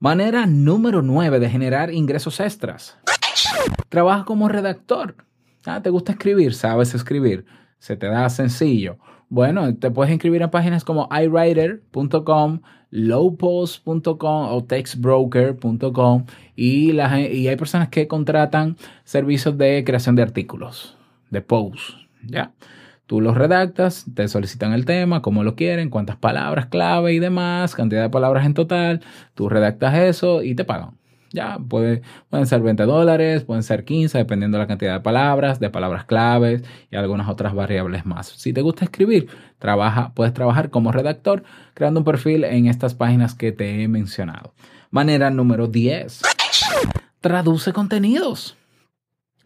Manera 0.00 0.46
número 0.46 1.02
9 1.02 1.38
de 1.38 1.48
generar 1.48 1.92
ingresos 1.92 2.40
extras. 2.40 2.98
Trabaja 3.88 4.24
como 4.24 4.48
redactor. 4.48 5.14
Ah, 5.64 5.80
¿Te 5.80 5.90
gusta 5.90 6.12
escribir? 6.12 6.52
¿Sabes 6.52 6.94
escribir? 6.94 7.46
¿Se 7.78 7.96
te 7.96 8.08
da 8.08 8.28
sencillo? 8.28 8.98
Bueno, 9.28 9.72
te 9.76 9.92
puedes 9.92 10.12
inscribir 10.12 10.42
en 10.42 10.50
páginas 10.50 10.84
como 10.84 11.08
iWriter.com, 11.10 12.60
lowpost.com 12.90 14.48
o 14.48 14.64
textbroker.com 14.64 16.26
y, 16.56 16.90
y 16.92 17.48
hay 17.48 17.56
personas 17.56 17.88
que 17.88 18.08
contratan 18.08 18.76
servicios 19.04 19.56
de 19.56 19.84
creación 19.84 20.16
de 20.16 20.22
artículos 20.22 20.95
de 21.30 21.40
post, 21.42 21.96
¿ya? 22.22 22.52
Tú 23.06 23.20
los 23.20 23.36
redactas, 23.36 24.04
te 24.14 24.26
solicitan 24.26 24.72
el 24.72 24.84
tema, 24.84 25.22
cómo 25.22 25.44
lo 25.44 25.54
quieren, 25.54 25.90
cuántas 25.90 26.16
palabras 26.16 26.66
clave 26.66 27.12
y 27.12 27.20
demás, 27.20 27.74
cantidad 27.76 28.02
de 28.02 28.10
palabras 28.10 28.44
en 28.46 28.54
total, 28.54 29.00
tú 29.34 29.48
redactas 29.48 29.94
eso 29.94 30.42
y 30.42 30.56
te 30.56 30.64
pagan. 30.64 30.98
Ya, 31.32 31.58
puede, 31.68 32.02
pueden 32.30 32.46
ser 32.46 32.62
20 32.62 32.84
dólares, 32.84 33.44
pueden 33.44 33.62
ser 33.62 33.84
15, 33.84 34.18
dependiendo 34.18 34.58
de 34.58 34.64
la 34.64 34.68
cantidad 34.68 34.94
de 34.94 35.00
palabras, 35.00 35.60
de 35.60 35.70
palabras 35.70 36.04
claves 36.04 36.64
y 36.90 36.96
algunas 36.96 37.28
otras 37.28 37.54
variables 37.54 38.06
más. 38.06 38.28
Si 38.28 38.52
te 38.52 38.62
gusta 38.62 38.84
escribir, 38.84 39.28
trabaja, 39.58 40.12
puedes 40.14 40.32
trabajar 40.32 40.70
como 40.70 40.92
redactor 40.92 41.44
creando 41.74 42.00
un 42.00 42.04
perfil 42.04 42.44
en 42.44 42.66
estas 42.66 42.94
páginas 42.94 43.34
que 43.34 43.52
te 43.52 43.82
he 43.82 43.88
mencionado. 43.88 44.54
Manera 44.90 45.30
número 45.30 45.66
10. 45.66 46.22
Traduce 47.20 47.72
contenidos. 47.72 48.56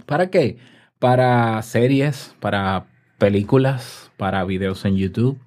¿Para 0.07 0.31
qué? 0.31 0.59
Para 1.01 1.61
series, 1.63 2.37
para 2.39 2.87
películas, 3.19 4.13
para 4.17 4.45
videos 4.45 4.85
en 4.85 4.97
YouTube 4.97 5.41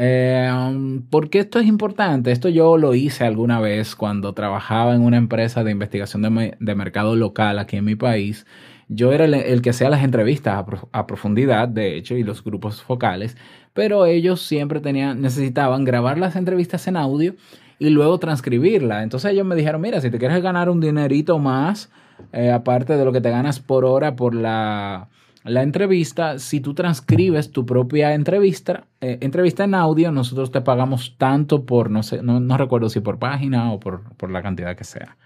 Eh, 0.02 0.50
um, 0.50 1.02
¿Por 1.02 1.30
qué 1.30 1.40
esto 1.40 1.60
es 1.60 1.68
importante? 1.68 2.32
Esto 2.32 2.48
yo 2.48 2.78
lo 2.78 2.96
hice 2.96 3.26
alguna 3.26 3.60
vez 3.60 3.98
cuando 3.98 4.32
trabajaba 4.34 4.96
en 4.96 5.02
una 5.02 5.18
empresa 5.18 5.66
de 5.66 5.72
investigación 5.72 6.22
de, 6.22 6.76
mercado 6.76 7.18
local 7.18 7.60
aquí 7.60 7.76
en 7.76 7.84
mi 7.84 7.96
país. 7.96 8.46
Yo 8.88 9.12
era 9.12 9.26
el, 9.26 9.62
que 9.62 9.72
hacía 9.72 9.90
las 9.90 10.02
entrevistas 10.02 10.66
a, 10.94 11.06
profundidad, 11.06 11.68
de 11.68 11.98
hecho, 11.98 12.16
y 12.16 12.24
los 12.24 12.46
grupos 12.46 12.82
focales, 12.82 13.36
pero 13.74 14.06
ellos 14.06 14.42
siempre 14.42 14.80
tenían, 14.80 15.20
necesitaban 15.22 15.84
grabar 15.84 16.18
las 16.18 16.38
entrevistas 16.38 16.88
en 16.88 16.96
audio 16.96 17.36
y 17.78 17.90
luego 17.90 18.20
transcribirla. 18.20 19.04
Entonces 19.04 19.32
ellos 19.34 19.46
me 19.46 19.56
dijeron, 19.56 19.82
mira, 19.82 20.00
si 20.00 20.10
te 20.10 20.18
quieres 20.18 20.42
ganar 20.42 20.70
un 20.70 20.80
dinerito 20.80 21.40
más, 21.40 21.92
eh, 22.32 22.52
aparte 22.52 22.96
de 22.96 23.04
lo 23.04 23.12
que 23.12 23.20
te 23.20 23.32
ganas 23.32 23.60
por 23.60 23.84
hora 23.84 24.16
por 24.16 24.34
la 24.34 25.10
la 25.44 25.64
entrevista, 25.64 26.38
si 26.38 26.60
tú 26.60 26.74
transcribes 26.74 27.52
tu 27.52 27.66
propia 27.66 28.14
entrevista, 28.14 28.88
eh, 29.00 29.20
entrevista 29.22 29.64
en 29.64 29.74
audio, 29.74 30.12
nosotros 30.12 30.52
te 30.52 30.62
pagamos 30.62 31.16
tanto 31.18 31.66
por, 31.66 31.90
no 31.90 32.04
sé, 32.04 32.22
no, 32.22 32.58
recuerdo 32.58 32.90
si 32.90 33.00
por 33.00 33.20
página 33.20 33.72
o 33.72 33.80
por, 33.80 34.04
por, 34.16 34.32
la 34.32 34.42
cantidad 34.42 34.76
que 34.76 34.84
sea. 34.84 35.18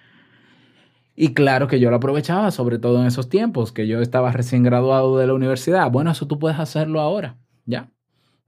Y 1.16 1.34
claro 1.34 1.68
que 1.68 1.80
yo 1.80 1.90
lo 1.90 1.96
aprovechaba, 1.96 2.52
sobre 2.52 2.80
todo 2.80 3.02
en 3.02 3.08
esos 3.08 3.30
tiempos, 3.30 3.72
que 3.72 3.88
yo 3.88 4.02
estaba 4.02 4.32
recién 4.32 4.64
graduado 4.64 5.18
de 5.18 5.28
la 5.28 5.34
universidad. 5.34 5.92
Bueno, 5.92 6.12
eso 6.12 6.28
tú 6.28 6.40
puedes 6.40 6.60
hacerlo 6.60 7.02
ahora, 7.02 7.38
¿ya? 7.66 7.90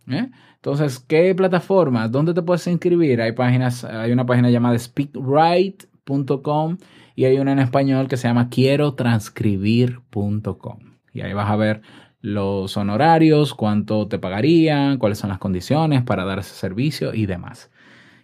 ¿Eh? 0.07 0.29
Entonces, 0.55 0.99
¿qué 0.99 1.33
plataforma? 1.33 2.07
¿Dónde 2.07 2.33
te 2.33 2.43
puedes 2.43 2.65
inscribir? 2.67 3.21
Hay 3.21 3.31
páginas, 3.31 3.83
hay 3.83 4.11
una 4.11 4.25
página 4.25 4.51
llamada 4.51 4.77
speakwrite.com 4.77 6.77
y 7.15 7.25
hay 7.25 7.39
una 7.39 7.53
en 7.53 7.59
español 7.59 8.07
que 8.07 8.17
se 8.17 8.27
llama 8.27 8.49
quiero 8.49 8.93
transcribir.com 8.93 10.84
y 11.15 11.21
ahí 11.21 11.33
vas 11.33 11.49
a 11.49 11.55
ver 11.55 11.81
los 12.19 12.75
honorarios, 12.75 13.53
cuánto 13.53 14.07
te 14.07 14.19
pagarían, 14.19 14.97
cuáles 14.97 15.17
son 15.17 15.29
las 15.29 15.39
condiciones 15.39 16.03
para 16.03 16.25
dar 16.25 16.39
ese 16.39 16.53
servicio 16.53 17.13
y 17.13 17.25
demás. 17.25 17.71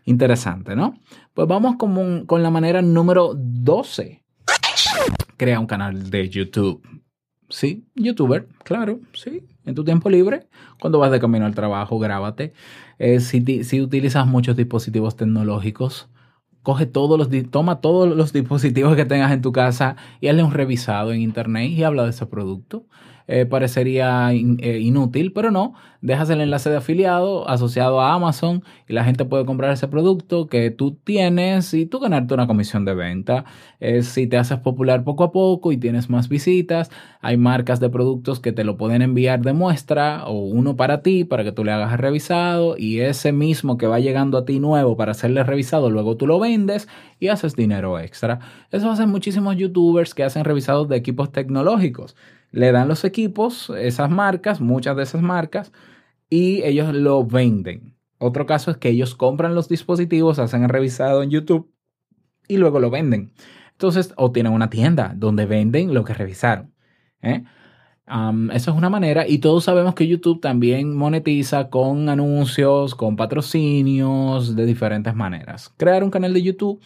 Interesante, 0.03 0.75
¿no? 0.75 0.99
Pues 1.33 1.47
vamos 1.47 1.77
con, 1.77 2.25
con 2.25 2.43
la 2.43 2.49
manera 2.49 2.81
número 2.81 3.33
12. 3.33 4.21
Crea 5.37 5.59
un 5.59 5.67
canal 5.67 6.09
de 6.09 6.29
YouTube. 6.29 6.81
Sí, 7.47 7.85
youtuber, 7.95 8.47
claro, 8.63 8.99
sí. 9.13 9.43
En 9.65 9.75
tu 9.75 9.83
tiempo 9.83 10.09
libre, 10.09 10.47
cuando 10.79 10.99
vas 10.99 11.11
de 11.11 11.19
camino 11.19 11.45
al 11.45 11.55
trabajo, 11.55 11.97
grábate. 11.99 12.53
Eh, 12.97 13.19
si, 13.19 13.63
si 13.63 13.81
utilizas 13.81 14.27
muchos 14.27 14.55
dispositivos 14.57 15.15
tecnológicos, 15.15 16.09
coge 16.63 16.85
todos 16.85 17.17
los, 17.17 17.29
toma 17.49 17.81
todos 17.81 18.15
los 18.15 18.33
dispositivos 18.33 18.95
que 18.95 19.05
tengas 19.05 19.31
en 19.31 19.41
tu 19.41 19.51
casa 19.51 19.95
y 20.19 20.27
hazle 20.27 20.43
un 20.43 20.51
revisado 20.51 21.13
en 21.13 21.21
internet 21.21 21.71
y 21.71 21.83
habla 21.83 22.03
de 22.03 22.11
ese 22.11 22.25
producto. 22.25 22.85
Eh, 23.27 23.45
parecería 23.45 24.31
eh, 24.33 24.79
inútil, 24.79 25.31
pero 25.33 25.51
no, 25.51 25.73
dejas 26.01 26.29
el 26.29 26.41
enlace 26.41 26.69
de 26.69 26.77
afiliado 26.77 27.47
asociado 27.47 28.01
a 28.01 28.13
Amazon 28.13 28.63
y 28.87 28.93
la 28.93 29.03
gente 29.03 29.25
puede 29.25 29.45
comprar 29.45 29.71
ese 29.71 29.87
producto 29.87 30.47
que 30.47 30.71
tú 30.71 30.93
tienes 31.03 31.73
y 31.73 31.85
tú 31.85 31.99
ganarte 31.99 32.33
una 32.33 32.47
comisión 32.47 32.85
de 32.85 32.93
venta. 32.93 33.45
si 34.01 34.27
te 34.27 34.37
haces 34.37 34.59
popular 34.59 35.03
poco 35.03 35.23
a 35.23 35.31
poco 35.31 35.71
y 35.71 35.77
tienes 35.77 36.09
más 36.09 36.29
visitas, 36.29 36.91
hay 37.21 37.37
marcas 37.37 37.79
de 37.79 37.89
productos 37.89 38.39
que 38.39 38.51
te 38.51 38.63
lo 38.63 38.77
pueden 38.77 39.01
enviar 39.01 39.41
de 39.41 39.53
muestra 39.53 40.25
o 40.27 40.39
uno 40.39 40.75
para 40.75 41.01
ti 41.01 41.23
para 41.23 41.43
que 41.43 41.51
tú 41.51 41.63
le 41.63 41.71
hagas 41.71 41.99
revisado 41.99 42.75
y 42.77 42.99
ese 42.99 43.31
mismo 43.31 43.77
que 43.77 43.87
va 43.87 43.99
llegando 43.99 44.37
a 44.37 44.45
ti 44.45 44.59
nuevo 44.59 44.97
para 44.97 45.11
hacerle 45.11 45.43
revisado, 45.43 45.89
luego 45.89 46.17
tú 46.17 46.27
lo 46.27 46.39
vendes 46.39 46.87
y 47.19 47.27
haces 47.27 47.55
dinero 47.55 47.99
extra. 47.99 48.39
Eso 48.71 48.89
hacen 48.89 49.09
muchísimos 49.09 49.55
youtubers 49.55 50.13
que 50.13 50.23
hacen 50.23 50.43
revisados 50.43 50.87
de 50.89 50.97
equipos 50.97 51.31
tecnológicos 51.31 52.15
le 52.51 52.71
dan 52.71 52.87
los 52.87 53.03
equipos, 53.03 53.71
esas 53.77 54.09
marcas, 54.09 54.61
muchas 54.61 54.95
de 54.95 55.03
esas 55.03 55.21
marcas, 55.21 55.71
y 56.29 56.63
ellos 56.63 56.93
lo 56.93 57.25
venden. 57.25 57.95
Otro 58.17 58.45
caso 58.45 58.71
es 58.71 58.77
que 58.77 58.89
ellos 58.89 59.15
compran 59.15 59.55
los 59.55 59.67
dispositivos, 59.67 60.39
hacen 60.39 60.63
el 60.63 60.69
revisado 60.69 61.23
en 61.23 61.31
YouTube 61.31 61.71
y 62.47 62.57
luego 62.57 62.79
lo 62.79 62.89
venden. 62.89 63.33
Entonces, 63.71 64.13
o 64.15 64.31
tienen 64.31 64.53
una 64.53 64.69
tienda 64.69 65.13
donde 65.15 65.45
venden 65.45 65.93
lo 65.93 66.03
que 66.03 66.13
revisaron. 66.13 66.73
¿eh? 67.21 67.43
esa 68.51 68.71
es 68.71 68.77
una 68.77 68.89
manera 68.89 69.27
y 69.27 69.37
todos 69.37 69.63
sabemos 69.63 69.95
que 69.95 70.07
YouTube 70.07 70.41
también 70.41 70.95
monetiza 70.95 71.69
con 71.69 72.09
anuncios, 72.09 72.93
con 72.93 73.15
patrocinios 73.15 74.55
de 74.55 74.65
diferentes 74.65 75.15
maneras. 75.15 75.73
Crear 75.77 76.03
un 76.03 76.11
canal 76.11 76.33
de 76.33 76.41
YouTube 76.41 76.81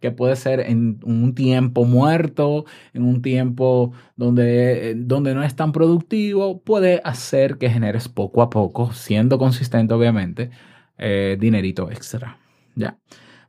que 0.00 0.10
puede 0.10 0.36
ser 0.36 0.60
en 0.60 1.00
un 1.04 1.34
tiempo 1.34 1.84
muerto, 1.84 2.64
en 2.92 3.02
un 3.04 3.22
tiempo 3.22 3.92
donde, 4.16 4.94
donde 4.96 5.34
no 5.34 5.42
es 5.42 5.56
tan 5.56 5.72
productivo, 5.72 6.60
puede 6.60 7.00
hacer 7.04 7.58
que 7.58 7.70
generes 7.70 8.08
poco 8.08 8.42
a 8.42 8.50
poco, 8.50 8.92
siendo 8.92 9.38
consistente 9.38 9.94
obviamente, 9.94 10.50
eh, 10.98 11.36
dinerito 11.38 11.90
extra. 11.90 12.38
¿ya? 12.74 12.98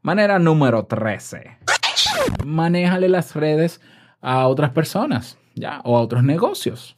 Manera 0.01 0.39
número 0.39 0.85
13. 0.85 1.57
Manéjale 2.45 3.09
las 3.09 3.35
redes 3.35 3.81
a 4.21 4.47
otras 4.47 4.71
personas, 4.71 5.37
¿ya? 5.55 5.81
O 5.83 5.97
a 5.97 6.01
otros 6.01 6.23
negocios. 6.23 6.97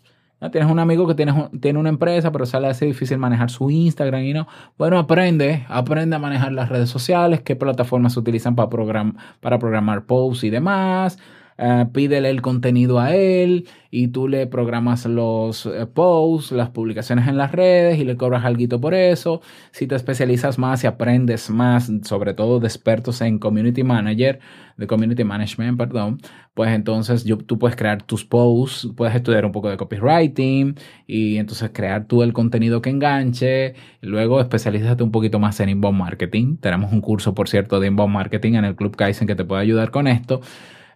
Tienes 0.51 0.71
un 0.71 0.79
amigo 0.79 1.05
que 1.05 1.15
tiene, 1.15 1.49
tiene 1.59 1.79
una 1.79 1.89
empresa, 1.89 2.31
pero 2.31 2.45
sale 2.45 2.67
así 2.67 2.85
difícil 2.85 3.17
manejar 3.17 3.49
su 3.49 3.69
Instagram 3.69 4.23
y 4.23 4.33
no. 4.33 4.47
Bueno, 4.77 4.97
aprende, 4.97 5.65
aprende 5.67 6.15
a 6.15 6.19
manejar 6.19 6.53
las 6.53 6.69
redes 6.69 6.89
sociales, 6.89 7.41
qué 7.41 7.57
plataformas 7.57 8.13
se 8.13 8.19
utilizan 8.19 8.55
para, 8.55 8.69
para 9.41 9.59
programar 9.59 10.05
posts 10.05 10.45
y 10.45 10.49
demás. 10.49 11.17
Eh, 11.61 11.87
pídele 11.91 12.29
el 12.29 12.41
contenido 12.41 13.01
a 13.01 13.13
él 13.13 13.67
y 13.91 14.07
tú 14.07 14.29
le 14.29 14.47
programas 14.47 15.05
los 15.05 15.65
eh, 15.65 15.85
posts, 15.87 16.53
las 16.53 16.69
publicaciones 16.69 17.27
en 17.27 17.35
las 17.35 17.51
redes 17.51 17.99
y 17.99 18.05
le 18.05 18.15
cobras 18.15 18.45
algo 18.45 18.79
por 18.79 18.93
eso. 18.93 19.41
Si 19.71 19.85
te 19.85 19.95
especializas 19.95 20.57
más 20.57 20.85
y 20.85 20.87
aprendes 20.87 21.49
más, 21.49 21.91
sobre 22.03 22.33
todo 22.33 22.61
de 22.61 22.67
expertos 22.67 23.19
en 23.19 23.39
community 23.39 23.83
manager, 23.83 24.39
de 24.77 24.87
community 24.87 25.25
management, 25.25 25.77
perdón, 25.77 26.21
pues 26.53 26.69
entonces 26.71 27.25
tú 27.45 27.59
puedes 27.59 27.75
crear 27.75 28.03
tus 28.03 28.23
posts, 28.23 28.87
puedes 28.95 29.13
estudiar 29.15 29.45
un 29.45 29.51
poco 29.51 29.69
de 29.69 29.75
copywriting 29.75 30.75
y 31.07 31.37
entonces 31.37 31.71
crear 31.73 32.05
tú 32.05 32.23
el 32.23 32.31
contenido 32.31 32.81
que 32.81 32.89
enganche. 32.89 33.73
luego 34.01 34.39
especialízate 34.39 35.03
un 35.03 35.11
poquito 35.11 35.39
más 35.39 35.59
en 35.59 35.67
inbound 35.67 35.97
marketing. 35.97 36.55
Tenemos 36.57 36.93
un 36.93 37.01
curso, 37.01 37.33
por 37.33 37.49
cierto, 37.49 37.81
de 37.81 37.87
inbound 37.87 38.13
marketing 38.13 38.53
en 38.53 38.63
el 38.63 38.75
Club 38.77 38.95
Kaizen 38.95 39.27
que 39.27 39.35
te 39.35 39.43
puede 39.43 39.61
ayudar 39.61 39.91
con 39.91 40.07
esto. 40.07 40.39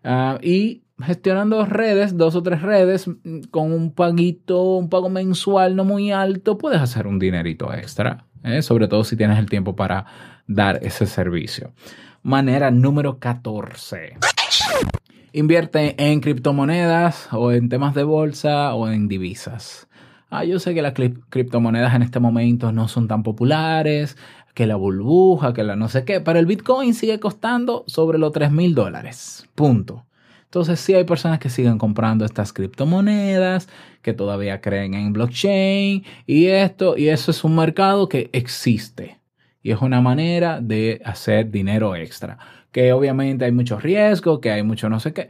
Ah, 0.04 0.38
y 0.42 0.84
gestionando 1.02 1.66
redes, 1.66 2.18
dos 2.18 2.36
o 2.36 2.44
tres 2.44 2.62
redes, 2.62 3.08
mm, 3.08 3.44
con 3.52 3.72
un 3.72 3.94
paguito, 3.94 4.78
un 4.78 4.89
pago 4.89 5.10
mensual 5.10 5.76
no 5.76 5.86
muy 5.86 6.12
alto, 6.12 6.58
puedes 6.58 6.82
hacer 6.82 7.08
un 7.08 7.20
dinerito 7.20 7.74
extra, 7.74 8.26
¿eh? 8.44 8.62
sobre 8.62 8.88
todo 8.88 9.04
si 9.04 9.16
tienes 9.16 9.39
el 9.39 9.50
tiempo 9.50 9.76
para 9.76 10.06
dar 10.48 10.80
ese 10.84 11.06
servicio. 11.06 11.74
Manera 12.22 12.72
número 12.72 13.20
14. 13.20 14.18
Invierte 15.34 15.96
en 15.98 16.22
criptomonedas 16.22 17.28
o 17.32 17.52
en 17.52 17.68
temas 17.70 17.96
de 17.96 18.04
bolsa 18.04 18.74
o 18.76 18.88
en 18.88 19.08
divisas. 19.08 19.88
Ah, 20.30 20.46
yo 20.46 20.60
sé 20.60 20.74
que 20.74 20.82
las 20.82 20.94
criptomonedas 21.30 21.94
en 21.96 22.02
este 22.02 22.20
momento 22.20 22.72
no 22.72 22.88
son 22.88 23.08
tan 23.08 23.24
populares, 23.24 24.18
que 24.54 24.68
la 24.68 24.76
burbuja, 24.76 25.54
que 25.54 25.63
la 25.63 25.76
no 25.76 25.89
sé 25.89 26.06
qué, 26.06 26.22
pero 26.22 26.39
el 26.39 26.46
Bitcoin 26.46 26.94
sigue 26.94 27.20
costando 27.20 27.84
sobre 27.88 28.18
los 28.20 28.32
3 28.32 28.52
mil 28.52 28.76
dólares. 28.76 29.48
Punto. 29.56 30.06
Entonces 30.46 30.80
sí 30.80 30.94
hay 30.94 31.04
personas 31.04 31.39
que 31.39 31.50
siguen 31.50 31.80
comprando 31.80 32.26
estas 32.26 32.54
criptomonedas, 32.54 33.68
que 34.04 34.13
todavía 34.13 34.62
creen 34.62 34.94
en 34.94 35.12
blockchain 35.12 36.04
y 36.28 36.46
esto, 36.46 36.96
y 36.96 37.10
eso 37.10 37.32
es 37.32 37.44
un 37.44 37.56
mercado 37.56 38.08
que 38.08 38.30
existe. 38.34 39.20
Y 39.63 39.72
es 39.72 39.82
una 39.82 40.02
manera 40.02 40.62
de 40.62 41.02
hacer 41.06 41.50
dinero 41.50 41.96
extra. 41.96 42.38
Que 42.72 42.94
obviamente 42.94 43.46
hay 43.46 43.52
mucho 43.52 43.80
riesgo, 43.80 44.42
que 44.42 44.52
hay 44.52 44.62
mucho 44.62 44.89
no 44.89 45.00
sé 45.00 45.13
qué. 45.13 45.30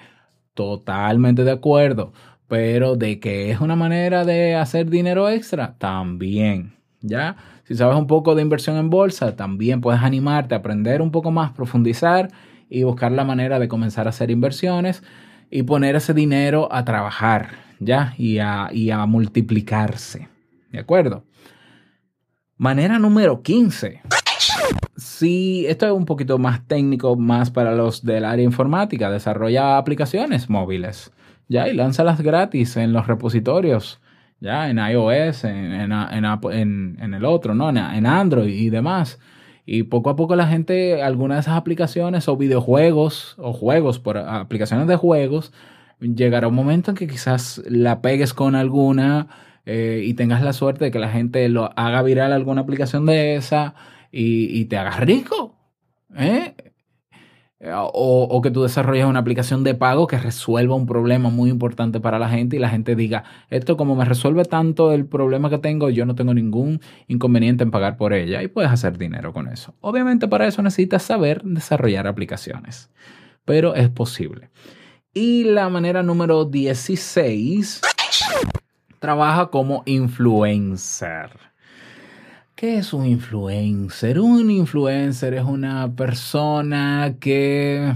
Totalmente 0.55 1.43
de 1.45 1.51
acuerdo. 1.51 2.11
Pero 2.47 2.95
de 2.95 3.19
que 3.19 3.51
es 3.51 3.61
una 3.61 3.75
manera 3.75 4.25
de 4.25 4.55
hacer 4.55 4.89
dinero 4.89 5.29
extra, 5.29 5.77
también. 5.77 6.73
¿Ya? 7.01 7.37
Si 7.73 7.77
sabes 7.77 7.97
un 7.97 8.05
poco 8.05 8.35
de 8.35 8.43
inversión 8.43 8.77
en 8.77 8.91
bolsa, 8.91 9.35
también 9.35 9.81
puedes 9.81 9.99
animarte 10.03 10.53
a 10.53 10.59
aprender 10.59 11.01
un 11.01 11.09
poco 11.09 11.31
más, 11.31 11.53
profundizar 11.53 12.29
y 12.69 12.83
buscar 12.83 13.11
la 13.11 13.23
manera 13.23 13.57
de 13.57 13.67
comenzar 13.67 14.05
a 14.05 14.11
hacer 14.11 14.29
inversiones 14.29 15.01
y 15.49 15.63
poner 15.63 15.95
ese 15.95 16.13
dinero 16.13 16.71
a 16.71 16.85
trabajar, 16.85 17.49
¿ya? 17.79 18.13
Y 18.15 18.37
a, 18.37 18.69
multiplicarse. 19.07 20.29
¿De 20.71 20.77
acuerdo? 20.77 21.23
Manera 22.57 22.99
número 22.99 23.41
15. 23.41 24.03
Si 24.95 25.65
esto 25.65 25.87
es 25.87 25.93
un 25.93 26.05
poquito 26.05 26.37
más 26.37 26.67
técnico, 26.67 27.15
más 27.15 27.49
para 27.49 27.73
los 27.73 28.05
del 28.05 28.25
área 28.25 28.45
informática, 28.45 29.09
desarrolla 29.09 29.79
aplicaciones 29.79 30.47
móviles, 30.47 31.11
¿ya? 31.49 31.67
Y 31.67 31.73
lánzalas 31.73 32.21
gratis 32.21 32.77
en 32.77 32.93
los 32.93 33.07
repositorios 33.07 33.99
ya 34.43 34.69
en 34.69 34.77
iOS, 34.77 35.45
en, 35.45 35.71
en, 35.71 37.13
el 37.13 37.25
otro, 37.25 37.55
¿no? 37.55 37.69
En, 37.69 38.05
Android 38.05 38.53
y 38.53 38.69
demás. 38.69 39.19
Y 39.65 39.83
poco 39.83 40.09
a 40.09 40.17
poco 40.17 40.35
la 40.35 40.47
gente, 40.47 41.01
algunas 41.01 41.37
de 41.37 41.41
esas 41.41 41.55
aplicaciones 41.55 42.27
o 42.27 42.35
videojuegos 42.35 43.35
o 43.37 43.53
juegos, 43.53 43.99
por 43.99 44.17
aplicaciones 44.17 44.87
de 44.87 44.97
juegos, 44.97 45.53
llegará 46.01 46.49
un 46.49 46.55
momento 46.55 46.91
en 46.91 46.97
que 46.97 47.07
quizás 47.07 47.63
la 47.69 48.01
pegues 48.01 48.33
con 48.33 48.55
alguna 48.55 49.29
eh, 49.65 50.03
y 50.05 50.13
tengas 50.15 50.41
la 50.41 50.51
suerte 50.51 50.85
de 50.85 50.91
que 50.91 50.99
la 50.99 51.09
gente 51.09 51.47
lo 51.47 51.71
haga 51.77 52.01
viral 52.01 52.33
alguna 52.33 52.61
aplicación 52.61 53.05
de 53.05 53.35
esa 53.35 53.75
y, 54.11 54.59
y 54.59 54.65
te 54.65 54.77
hagas 54.77 54.99
rico. 54.99 55.55
¿eh? 56.17 56.72
O, 57.71 58.41
que 58.41 58.51
tú 58.51 58.63
desarrolles 58.63 59.05
una 59.05 59.19
aplicación 59.19 59.63
de 59.63 59.73
pago 59.73 60.05
que 60.05 60.17
resuelva 60.17 60.75
un 60.75 60.85
problema 60.85 61.29
muy 61.29 61.49
importante 61.49 62.01
para 62.01 62.19
la 62.19 62.27
gente 62.27 62.57
y 62.57 62.59
la 62.59 62.69
gente 62.69 62.93
diga, 62.93 63.23
esto 63.49 63.77
como 63.77 63.95
me 63.95 64.03
resuelve 64.03 64.43
tanto 64.43 64.91
el 64.91 65.05
problema 65.05 65.49
que 65.49 65.59
tengo, 65.59 65.89
yo 65.89 66.05
no 66.05 66.13
tengo 66.13 66.33
ningún 66.33 66.81
inconveniente 67.07 67.63
en 67.63 67.71
pagar 67.71 67.95
por 67.95 68.11
ella 68.11 68.43
y 68.43 68.49
puedes 68.49 68.69
hacer 68.69 68.97
dinero 68.97 69.31
con 69.31 69.47
eso. 69.47 69.73
Obviamente 69.79 70.27
para 70.27 70.45
eso 70.45 70.61
necesitas 70.61 71.03
saber 71.03 71.41
desarrollar 71.43 72.05
aplicaciones, 72.05 72.91
pero 73.45 73.75
es 73.75 73.89
posible. 73.89 74.49
Y 75.13 75.45
la 75.45 75.69
manera 75.69 76.03
número 76.03 76.43
16, 76.43 77.81
trabaja 78.99 79.47
como 79.51 79.83
influencer. 79.85 81.52
¿Qué 82.63 82.77
es 82.77 82.93
un 82.93 83.05
influencer? 83.05 84.21
Un 84.21 84.49
influencer 84.49 85.33
es 85.33 85.43
una 85.43 85.93
persona 85.97 87.17
que 87.19 87.93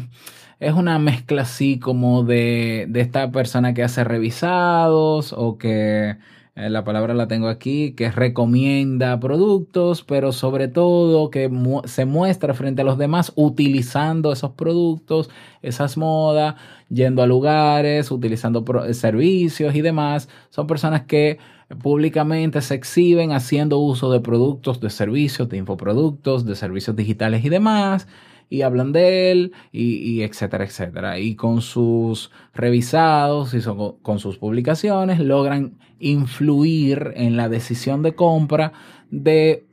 es 0.59 0.73
una 0.73 0.99
mezcla 0.99 1.43
así 1.43 1.79
como 1.79 2.23
de, 2.23 2.85
de 2.89 2.99
esta 2.99 3.31
persona 3.31 3.73
que 3.73 3.83
hace 3.83 4.03
revisados 4.03 5.31
o 5.31 5.57
que 5.57 6.17
eh, 6.55 6.69
la 6.69 6.83
palabra 6.83 7.13
la 7.13 7.29
tengo 7.29 7.47
aquí, 7.47 7.93
que 7.93 8.11
recomienda 8.11 9.17
productos, 9.21 10.03
pero 10.03 10.33
sobre 10.33 10.67
todo 10.67 11.29
que 11.29 11.49
se 11.85 12.03
muestra 12.03 12.53
frente 12.53 12.81
a 12.81 12.85
los 12.85 12.97
demás 12.97 13.31
utilizando 13.35 14.33
esos 14.33 14.51
productos, 14.51 15.29
esas 15.61 15.95
modas, 15.95 16.55
yendo 16.89 17.23
a 17.23 17.27
lugares, 17.27 18.11
utilizando 18.11 18.65
servicios 18.91 19.75
y 19.75 19.81
demás. 19.81 20.27
Son 20.49 20.67
personas 20.67 21.03
que 21.03 21.37
públicamente 21.75 22.61
se 22.61 22.75
exhiben 22.75 23.31
haciendo 23.31 23.79
uso 23.79 24.11
de 24.11 24.21
productos, 24.21 24.79
de 24.79 24.89
servicios, 24.89 25.49
de 25.49 25.57
infoproductos, 25.57 26.45
de 26.45 26.55
servicios 26.55 26.95
digitales 26.95 27.43
y 27.43 27.49
demás, 27.49 28.07
y 28.49 28.61
hablan 28.61 28.93
de 28.93 29.31
él, 29.31 29.51
y, 29.73 30.21
etcétera, 30.21 30.63
etcétera. 30.63 31.19
Y 31.19 31.35
con 31.35 31.61
sus 31.61 32.31
revisados 32.53 33.53
y 33.53 33.59
con 34.01 34.19
sus 34.19 34.37
publicaciones 34.37 35.19
logran 35.19 35.77
influir 35.99 37.11
en 37.15 37.35
la 37.35 37.49
decisión 37.49 38.03
de 38.03 38.15
compra 38.15 38.71
de 39.11 39.65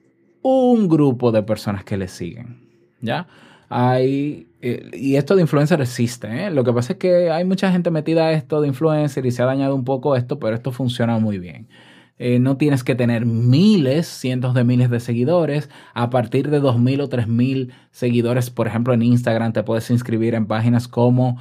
un 0.42 0.88
grupo 0.88 1.30
de 1.30 1.42
personas 1.42 1.84
que 1.84 1.96
le 1.96 2.08
siguen. 2.08 2.64
¿Ya? 3.00 3.28
Hay, 3.68 4.48
eh, 4.60 4.90
y 4.92 5.16
esto 5.16 5.36
de 5.36 5.42
influencer 5.42 5.80
existe. 5.80 6.46
¿eh? 6.46 6.50
Lo 6.50 6.64
que 6.64 6.72
pasa 6.72 6.94
es 6.94 6.98
que 6.98 7.30
hay 7.30 7.44
mucha 7.44 7.70
gente 7.70 7.90
metida 7.90 8.26
a 8.26 8.32
esto 8.32 8.60
de 8.60 8.68
influencer 8.68 9.24
y 9.26 9.30
se 9.30 9.42
ha 9.42 9.46
dañado 9.46 9.74
un 9.74 9.84
poco 9.84 10.16
esto, 10.16 10.38
pero 10.38 10.56
esto 10.56 10.72
funciona 10.72 11.18
muy 11.18 11.38
bien. 11.38 11.68
Eh, 12.18 12.38
no 12.38 12.56
tienes 12.56 12.84
que 12.84 12.94
tener 12.94 13.26
miles, 13.26 14.06
cientos 14.06 14.54
de 14.54 14.64
miles 14.64 14.88
de 14.90 15.00
seguidores. 15.00 15.68
A 15.94 16.10
partir 16.10 16.50
de 16.50 16.62
2.000 16.62 17.02
o 17.02 17.08
3.000 17.08 17.72
seguidores, 17.90 18.50
por 18.50 18.66
ejemplo, 18.66 18.94
en 18.94 19.02
Instagram 19.02 19.52
te 19.52 19.62
puedes 19.62 19.90
inscribir 19.90 20.34
en 20.34 20.46
páginas 20.46 20.88
como 20.88 21.38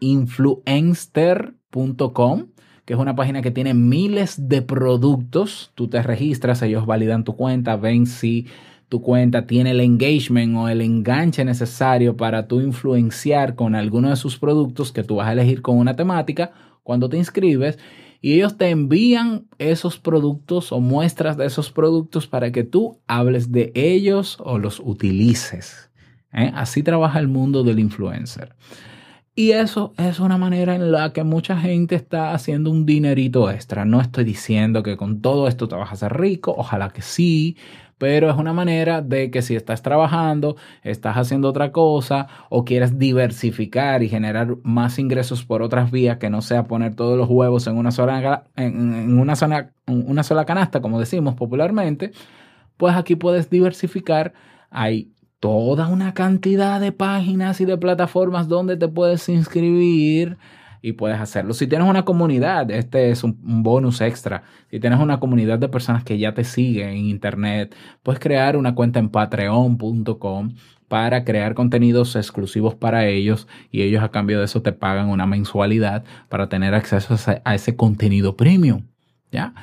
influencer.com 0.00 2.46
que 2.84 2.92
es 2.92 2.98
una 2.98 3.16
página 3.16 3.42
que 3.42 3.50
tiene 3.50 3.74
miles 3.74 4.48
de 4.48 4.62
productos. 4.62 5.72
Tú 5.74 5.88
te 5.88 6.02
registras, 6.02 6.62
ellos 6.62 6.86
validan 6.86 7.24
tu 7.24 7.34
cuenta, 7.34 7.76
ven 7.76 8.06
si 8.06 8.46
tu 8.88 9.00
cuenta 9.00 9.46
tiene 9.46 9.70
el 9.70 9.80
engagement 9.80 10.56
o 10.56 10.68
el 10.68 10.82
enganche 10.82 11.44
necesario 11.44 12.16
para 12.16 12.46
tú 12.46 12.60
influenciar 12.60 13.54
con 13.54 13.74
alguno 13.74 14.10
de 14.10 14.16
sus 14.16 14.38
productos 14.38 14.92
que 14.92 15.02
tú 15.02 15.16
vas 15.16 15.28
a 15.28 15.32
elegir 15.32 15.62
con 15.62 15.78
una 15.78 15.96
temática 15.96 16.52
cuando 16.82 17.08
te 17.08 17.16
inscribes 17.16 17.78
y 18.24 18.36
ellos 18.36 18.56
te 18.56 18.70
envían 18.70 19.44
esos 19.58 19.98
productos 19.98 20.72
o 20.72 20.80
muestras 20.80 21.36
de 21.36 21.44
esos 21.44 21.70
productos 21.70 22.26
para 22.26 22.50
que 22.52 22.64
tú 22.64 22.98
hables 23.06 23.52
de 23.52 23.70
ellos 23.74 24.38
o 24.40 24.56
los 24.56 24.80
utilices. 24.82 25.90
¿eh? 26.32 26.50
Así 26.54 26.82
trabaja 26.82 27.18
el 27.18 27.28
mundo 27.28 27.64
del 27.64 27.80
influencer. 27.80 28.56
Y 29.34 29.50
eso 29.50 29.92
es 29.98 30.20
una 30.20 30.38
manera 30.38 30.74
en 30.74 30.90
la 30.90 31.12
que 31.12 31.22
mucha 31.22 31.58
gente 31.58 31.96
está 31.96 32.32
haciendo 32.32 32.70
un 32.70 32.86
dinerito 32.86 33.50
extra. 33.50 33.84
No 33.84 34.00
estoy 34.00 34.24
diciendo 34.24 34.82
que 34.82 34.96
con 34.96 35.20
todo 35.20 35.46
esto 35.46 35.68
te 35.68 35.74
vas 35.74 35.90
a 35.90 35.92
hacer 35.92 36.18
rico, 36.18 36.54
ojalá 36.56 36.88
que 36.88 37.02
sí, 37.02 37.58
pero 37.98 38.30
es 38.30 38.36
una 38.36 38.52
manera 38.52 39.02
de 39.02 39.30
que 39.30 39.42
si 39.42 39.56
estás 39.56 39.82
trabajando, 39.82 40.56
estás 40.82 41.16
haciendo 41.16 41.48
otra 41.48 41.72
cosa 41.72 42.28
o 42.50 42.64
quieres 42.64 42.98
diversificar 42.98 44.02
y 44.02 44.08
generar 44.08 44.56
más 44.62 44.98
ingresos 44.98 45.44
por 45.44 45.62
otras 45.62 45.90
vías 45.90 46.18
que 46.18 46.30
no 46.30 46.42
sea 46.42 46.64
poner 46.64 46.94
todos 46.94 47.16
los 47.16 47.28
huevos 47.28 47.66
en 47.66 47.76
una 47.76 47.90
sola, 47.90 48.44
en 48.56 49.18
una 49.18 49.36
sola, 49.36 49.72
una 49.86 50.22
sola 50.22 50.44
canasta, 50.44 50.80
como 50.80 51.00
decimos 51.00 51.34
popularmente, 51.34 52.12
pues 52.76 52.96
aquí 52.96 53.16
puedes 53.16 53.50
diversificar. 53.50 54.32
Hay 54.70 55.12
toda 55.40 55.88
una 55.88 56.14
cantidad 56.14 56.80
de 56.80 56.90
páginas 56.90 57.60
y 57.60 57.64
de 57.64 57.76
plataformas 57.76 58.48
donde 58.48 58.76
te 58.76 58.88
puedes 58.88 59.28
inscribir 59.28 60.38
y 60.84 60.92
puedes 60.92 61.18
hacerlo. 61.18 61.54
Si 61.54 61.66
tienes 61.66 61.88
una 61.88 62.04
comunidad, 62.04 62.70
este 62.70 63.08
es 63.08 63.24
un, 63.24 63.38
bonus 63.42 64.02
extra. 64.02 64.42
Si 64.70 64.78
tienes 64.80 65.00
una 65.00 65.18
comunidad 65.18 65.58
de 65.58 65.70
personas 65.70 66.04
que 66.04 66.18
ya 66.18 66.34
te 66.34 66.44
siguen 66.44 66.90
en 66.90 67.06
internet, 67.06 67.74
puedes 68.02 68.20
crear 68.20 68.54
una 68.54 68.74
cuenta 68.74 68.98
en 68.98 69.08
patreon.com 69.08 70.56
para 70.86 71.24
crear 71.24 71.54
contenidos 71.54 72.16
exclusivos 72.16 72.74
para 72.74 73.06
ellos 73.06 73.48
y 73.70 73.80
ellos 73.80 74.02
a 74.02 74.10
cambio 74.10 74.38
de 74.38 74.44
eso 74.44 74.60
te 74.60 74.72
pagan 74.72 75.08
una 75.08 75.24
mensualidad 75.24 76.04
para 76.28 76.50
tener 76.50 76.74
acceso 76.74 77.16
a 77.44 77.54
ese 77.54 77.76
contenido 77.76 78.36
premium. 78.36 78.82
¿Ya? 79.32 79.54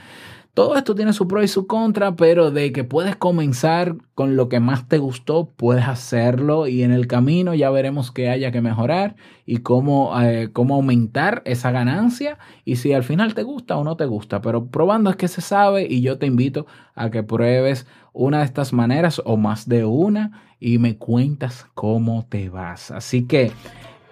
Todo 0.53 0.75
esto 0.75 0.95
tiene 0.95 1.13
su 1.13 1.29
pro 1.29 1.41
y 1.41 1.47
su 1.47 1.65
contra, 1.65 2.17
pero 2.17 2.51
de 2.51 2.73
que 2.73 2.83
puedes 2.83 3.15
comenzar 3.15 3.95
con 4.15 4.35
lo 4.35 4.49
que 4.49 4.59
más 4.59 4.89
te 4.89 4.97
gustó, 4.97 5.49
puedes 5.55 5.87
hacerlo 5.87 6.67
y 6.67 6.83
en 6.83 6.91
el 6.91 7.07
camino 7.07 7.53
ya 7.53 7.69
veremos 7.69 8.11
qué 8.11 8.29
haya 8.29 8.51
que 8.51 8.59
mejorar 8.59 9.15
y 9.45 9.59
cómo, 9.59 10.11
eh, 10.19 10.49
cómo 10.51 10.75
aumentar 10.75 11.41
esa 11.45 11.71
ganancia 11.71 12.37
y 12.65 12.75
si 12.75 12.91
al 12.91 13.05
final 13.05 13.33
te 13.33 13.43
gusta 13.43 13.77
o 13.77 13.85
no 13.85 13.95
te 13.95 14.05
gusta. 14.05 14.41
Pero 14.41 14.65
probando 14.65 15.09
es 15.09 15.15
que 15.15 15.29
se 15.29 15.39
sabe 15.39 15.87
y 15.89 16.01
yo 16.01 16.17
te 16.17 16.25
invito 16.25 16.67
a 16.95 17.09
que 17.11 17.23
pruebes 17.23 17.87
una 18.11 18.39
de 18.39 18.45
estas 18.45 18.73
maneras 18.73 19.21
o 19.23 19.37
más 19.37 19.69
de 19.69 19.85
una 19.85 20.43
y 20.59 20.79
me 20.79 20.97
cuentas 20.97 21.65
cómo 21.75 22.25
te 22.29 22.49
vas. 22.49 22.91
Así 22.91 23.25
que... 23.25 23.53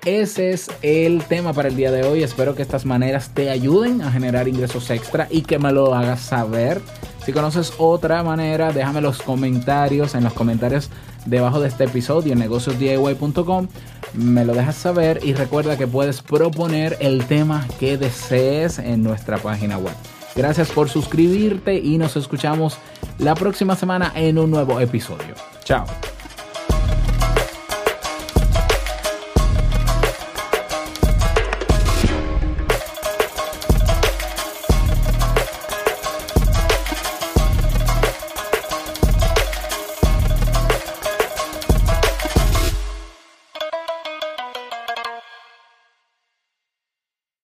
Ese 0.05 0.51
es 0.51 0.71
el 0.81 1.23
tema 1.23 1.53
para 1.53 1.67
el 1.67 1.75
día 1.75 1.91
de 1.91 2.03
hoy. 2.03 2.23
Espero 2.23 2.55
que 2.55 2.61
estas 2.61 2.85
maneras 2.85 3.31
te 3.33 3.49
ayuden 3.49 4.01
a 4.01 4.11
generar 4.11 4.47
ingresos 4.47 4.89
extra 4.89 5.27
y 5.29 5.41
que 5.41 5.59
me 5.59 5.71
lo 5.71 5.93
hagas 5.93 6.21
saber. 6.21 6.81
Si 7.25 7.33
conoces 7.33 7.73
otra 7.77 8.23
manera, 8.23 8.71
déjame 8.71 9.01
los 9.01 9.21
comentarios 9.21 10.15
en 10.15 10.23
los 10.23 10.33
comentarios 10.33 10.89
debajo 11.25 11.59
de 11.59 11.67
este 11.67 11.83
episodio 11.83 12.33
en 12.33 12.39
negociosdiy.com. 12.39 13.67
Me 14.13 14.45
lo 14.45 14.53
dejas 14.53 14.75
saber 14.75 15.19
y 15.21 15.33
recuerda 15.33 15.77
que 15.77 15.85
puedes 15.85 16.21
proponer 16.21 16.97
el 17.01 17.25
tema 17.25 17.67
que 17.79 17.97
desees 17.97 18.79
en 18.79 19.03
nuestra 19.03 19.37
página 19.37 19.77
web. 19.77 19.93
Gracias 20.35 20.69
por 20.71 20.89
suscribirte 20.89 21.77
y 21.77 21.97
nos 21.97 22.15
escuchamos 22.15 22.77
la 23.17 23.35
próxima 23.35 23.75
semana 23.75 24.11
en 24.15 24.37
un 24.37 24.49
nuevo 24.49 24.79
episodio. 24.79 25.35
Chao. 25.65 25.85